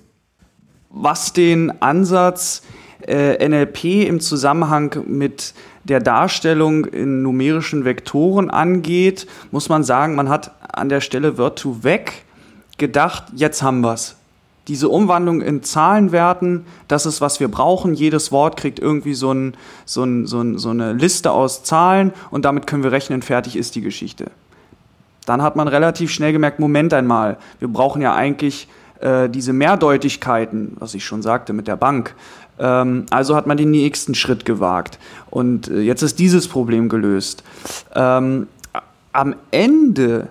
[0.90, 2.62] Was den Ansatz
[3.06, 10.30] äh, NLP im Zusammenhang mit der Darstellung in numerischen Vektoren angeht, muss man sagen, man
[10.30, 12.10] hat an der Stelle Word2Vec
[12.78, 14.16] gedacht, jetzt haben wir es.
[14.68, 17.94] Diese Umwandlung in Zahlenwerten, das ist, was wir brauchen.
[17.94, 22.12] Jedes Wort kriegt irgendwie so, ein, so, ein, so, ein, so eine Liste aus Zahlen
[22.32, 24.30] und damit können wir rechnen, fertig ist die Geschichte.
[25.26, 28.68] Dann hat man relativ schnell gemerkt, Moment einmal, wir brauchen ja eigentlich
[29.00, 32.14] äh, diese Mehrdeutigkeiten, was ich schon sagte mit der Bank,
[32.60, 35.00] ähm, also hat man den nächsten Schritt gewagt.
[35.30, 37.44] Und äh, jetzt ist dieses Problem gelöst.
[37.96, 38.48] Ähm,
[39.12, 40.28] am Ende,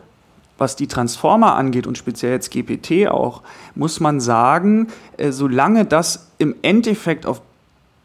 [0.59, 3.43] was die Transformer angeht und speziell jetzt GPT auch,
[3.75, 7.43] muss man sagen, äh, solange das im Endeffekt auf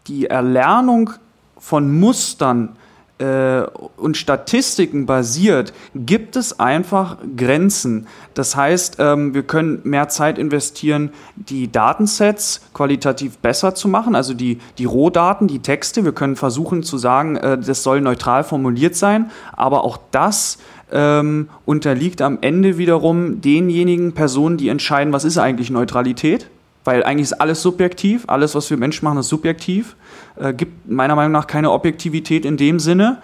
[0.08, 1.12] die Erlernung
[1.58, 2.76] von Mustern
[3.22, 3.66] äh,
[3.98, 8.08] und Statistiken basiert, gibt es einfach Grenzen.
[8.34, 14.34] Das heißt, ähm, wir können mehr Zeit investieren, die Datensets qualitativ besser zu machen, also
[14.34, 16.04] die, die Rohdaten, die Texte.
[16.04, 20.58] Wir können versuchen zu sagen, äh, das soll neutral formuliert sein, aber auch das
[20.92, 26.50] ähm, unterliegt am Ende wiederum denjenigen Personen, die entscheiden, was ist eigentlich Neutralität.
[26.84, 29.96] Weil eigentlich ist alles subjektiv, alles, was wir Menschen machen, ist subjektiv
[30.42, 33.18] äh, gibt meiner Meinung nach keine Objektivität in dem Sinne.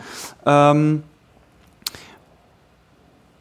[0.45, 1.03] Ähm,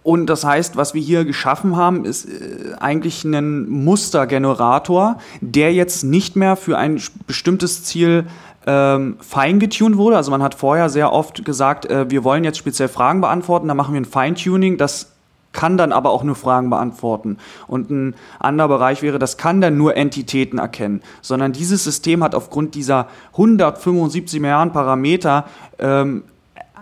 [0.02, 6.04] Und das heißt, was wir hier geschaffen haben, ist äh, eigentlich ein Mustergenerator, der jetzt
[6.04, 8.26] nicht mehr für ein bestimmtes Ziel
[8.68, 10.16] ähm, feingetuned wurde.
[10.16, 13.74] Also man hat vorher sehr oft gesagt, äh, wir wollen jetzt speziell Fragen beantworten, da
[13.74, 15.15] machen wir ein Feintuning, das
[15.56, 17.38] kann dann aber auch nur Fragen beantworten.
[17.66, 21.02] Und ein anderer Bereich wäre, das kann dann nur Entitäten erkennen.
[21.22, 25.46] Sondern dieses System hat aufgrund dieser 175 Milliarden Parameter
[25.78, 26.24] ähm,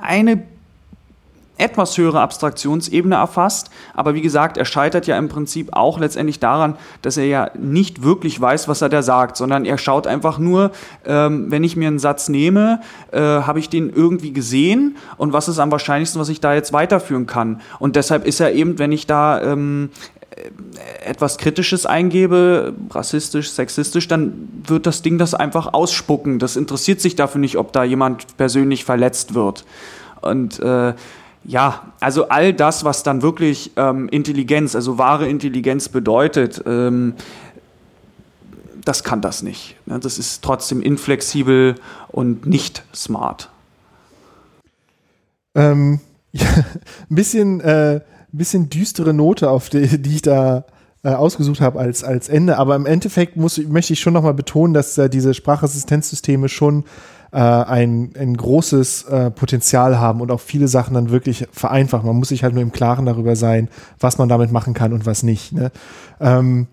[0.03, 0.43] eine
[1.57, 3.71] etwas höhere Abstraktionsebene erfasst.
[3.95, 8.03] Aber wie gesagt, er scheitert ja im Prinzip auch letztendlich daran, dass er ja nicht
[8.03, 10.73] wirklich weiß, was er da sagt, sondern er schaut einfach nur,
[11.05, 12.81] ähm, wenn ich mir einen Satz nehme,
[13.13, 16.73] äh, habe ich den irgendwie gesehen und was ist am wahrscheinlichsten, was ich da jetzt
[16.73, 17.61] weiterführen kann.
[17.79, 19.91] Und deshalb ist er eben, wenn ich da ähm,
[20.31, 26.41] äh, etwas Kritisches eingebe, rassistisch, sexistisch, dann wird das Ding das einfach ausspucken.
[26.41, 29.65] Das interessiert sich dafür nicht, ob da jemand persönlich verletzt wird.
[30.21, 30.95] Und äh,
[31.45, 37.15] ja, also all das, was dann wirklich ähm, Intelligenz, also wahre Intelligenz bedeutet, ähm,
[38.85, 39.77] das kann das nicht.
[39.87, 39.99] Ne?
[39.99, 41.77] Das ist trotzdem inflexibel
[42.09, 43.51] und nicht smart.
[45.55, 46.01] Ähm,
[46.33, 48.01] ja, ein bisschen, äh,
[48.33, 50.65] bisschen düstere Note, auf die, die ich da
[51.03, 52.59] äh, ausgesucht habe als, als Ende.
[52.59, 56.85] Aber im Endeffekt muss, möchte ich schon nochmal betonen, dass äh, diese Sprachassistenzsysteme schon
[57.35, 62.07] äh, ein, ein großes äh, Potenzial haben und auch viele Sachen dann wirklich vereinfachen.
[62.07, 63.69] Man muss sich halt nur im Klaren darüber sein,
[63.99, 65.53] was man damit machen kann und was nicht.
[65.53, 65.73] Ne?
[66.21, 66.69] Ähm,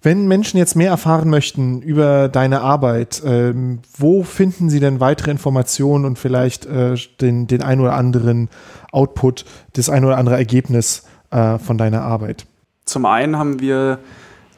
[0.00, 5.32] wenn Menschen jetzt mehr erfahren möchten über deine Arbeit, ähm, wo finden sie denn weitere
[5.32, 8.48] Informationen und vielleicht äh, den, den ein oder anderen
[8.92, 12.46] Output, das ein oder andere Ergebnis äh, von deiner Arbeit?
[12.84, 13.98] Zum einen haben wir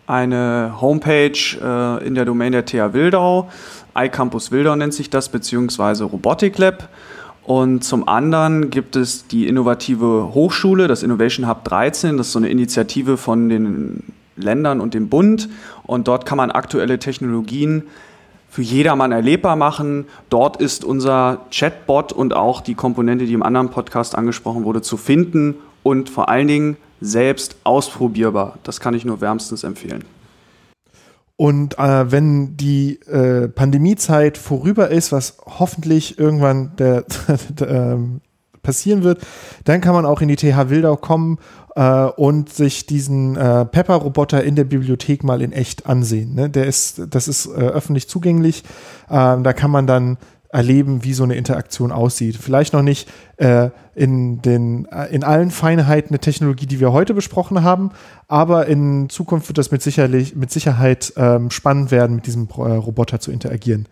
[0.07, 3.49] eine Homepage äh, in der Domain der TH Wildau
[3.97, 6.89] iCampus Wildau nennt sich das, beziehungsweise Robotic Lab.
[7.43, 12.17] Und zum anderen gibt es die innovative Hochschule, das Innovation Hub 13.
[12.17, 14.05] Das ist so eine Initiative von den
[14.37, 15.49] Ländern und dem Bund.
[15.85, 17.85] Und dort kann man aktuelle Technologien
[18.49, 20.07] für jedermann erlebbar machen.
[20.29, 24.97] Dort ist unser Chatbot und auch die Komponente, die im anderen Podcast angesprochen wurde, zu
[24.97, 28.59] finden und vor allen Dingen selbst ausprobierbar.
[28.65, 30.05] Das kann ich nur wärmstens empfehlen.
[31.41, 37.07] Und äh, wenn die äh, Pandemiezeit vorüber ist, was hoffentlich irgendwann der,
[37.49, 38.21] der, ähm,
[38.61, 39.23] passieren wird,
[39.65, 41.39] dann kann man auch in die TH Wildau kommen
[41.77, 46.35] äh, und sich diesen äh, Pepper-Roboter in der Bibliothek mal in echt ansehen.
[46.35, 46.51] Ne?
[46.51, 48.63] Der ist, das ist äh, öffentlich zugänglich.
[49.09, 50.19] Ähm, da kann man dann
[50.53, 52.37] erleben, wie so eine Interaktion aussieht.
[52.37, 57.15] Vielleicht noch nicht äh, in, den, äh, in allen Feinheiten der Technologie, die wir heute
[57.15, 57.91] besprochen haben,
[58.29, 62.63] aber in Zukunft wird das mit, sicherlich, mit Sicherheit ähm, spannend werden, mit diesem äh,
[62.63, 63.87] Roboter zu interagieren.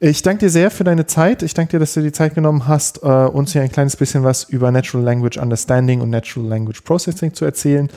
[0.00, 1.42] Ich danke dir sehr für deine Zeit.
[1.42, 4.24] Ich danke dir, dass du die Zeit genommen hast, äh, uns hier ein kleines bisschen
[4.24, 7.88] was über Natural Language Understanding und Natural Language Processing zu erzählen.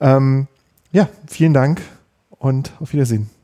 [0.00, 0.46] Ähm,
[0.92, 1.80] ja, vielen Dank
[2.30, 3.41] und auf Wiedersehen.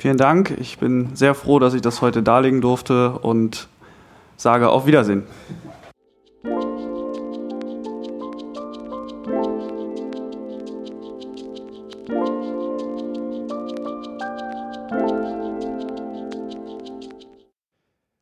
[0.00, 0.54] Vielen Dank.
[0.60, 3.68] Ich bin sehr froh, dass ich das heute darlegen durfte und
[4.36, 5.24] sage auf Wiedersehen.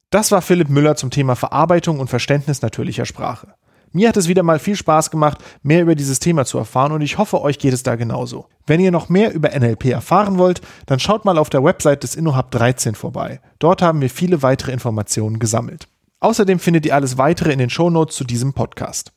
[0.09, 3.55] Das war Philipp Müller zum Thema Verarbeitung und Verständnis natürlicher Sprache.
[3.97, 7.01] Mir hat es wieder mal viel Spaß gemacht, mehr über dieses Thema zu erfahren und
[7.01, 8.45] ich hoffe, euch geht es da genauso.
[8.67, 12.15] Wenn ihr noch mehr über NLP erfahren wollt, dann schaut mal auf der Website des
[12.15, 13.41] InnoHub 13 vorbei.
[13.59, 15.89] Dort haben wir viele weitere Informationen gesammelt.
[16.21, 19.13] Außerdem findet ihr alles weitere in den Shownotes zu diesem Podcast.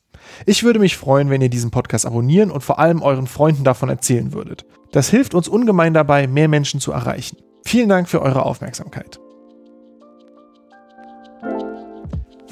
[0.46, 3.90] Ich würde mich freuen, wenn ihr diesen Podcast abonnieren und vor allem euren Freunden davon
[3.90, 4.64] erzählen würdet.
[4.94, 7.36] Das hilft uns ungemein dabei, mehr Menschen zu erreichen.
[7.66, 9.20] Vielen Dank für eure Aufmerksamkeit.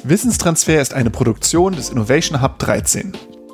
[0.04, 3.14] Wissenstransfer ist eine Produktion des Innovation Hub 13.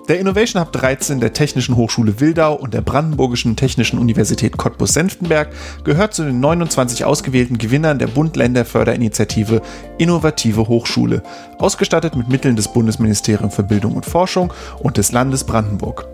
[0.10, 5.50] Der Innovation Hub 13 der Technischen Hochschule Wildau und der Brandenburgischen Technischen Universität Cottbus-Senftenberg
[5.86, 9.62] gehört zu den 29 ausgewählten Gewinnern der Bund-Länder-Förderinitiative
[9.98, 11.24] Innovative Hochschule,
[11.60, 16.06] ausgestattet mit Mitteln des Bundesministeriums für Bildung und Forschung und des Landes Brandenburg.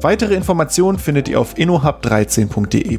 [0.00, 2.98] Weitere Informationen findet ihr auf innohub13.de.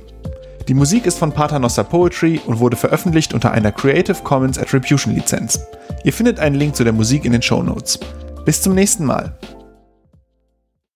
[0.68, 5.60] Die Musik ist von Paternoster Poetry und wurde veröffentlicht unter einer Creative Commons Attribution Lizenz.
[6.04, 8.00] Ihr findet einen Link zu der Musik in den Show Notes.
[8.46, 9.34] Bis zum nächsten Mal.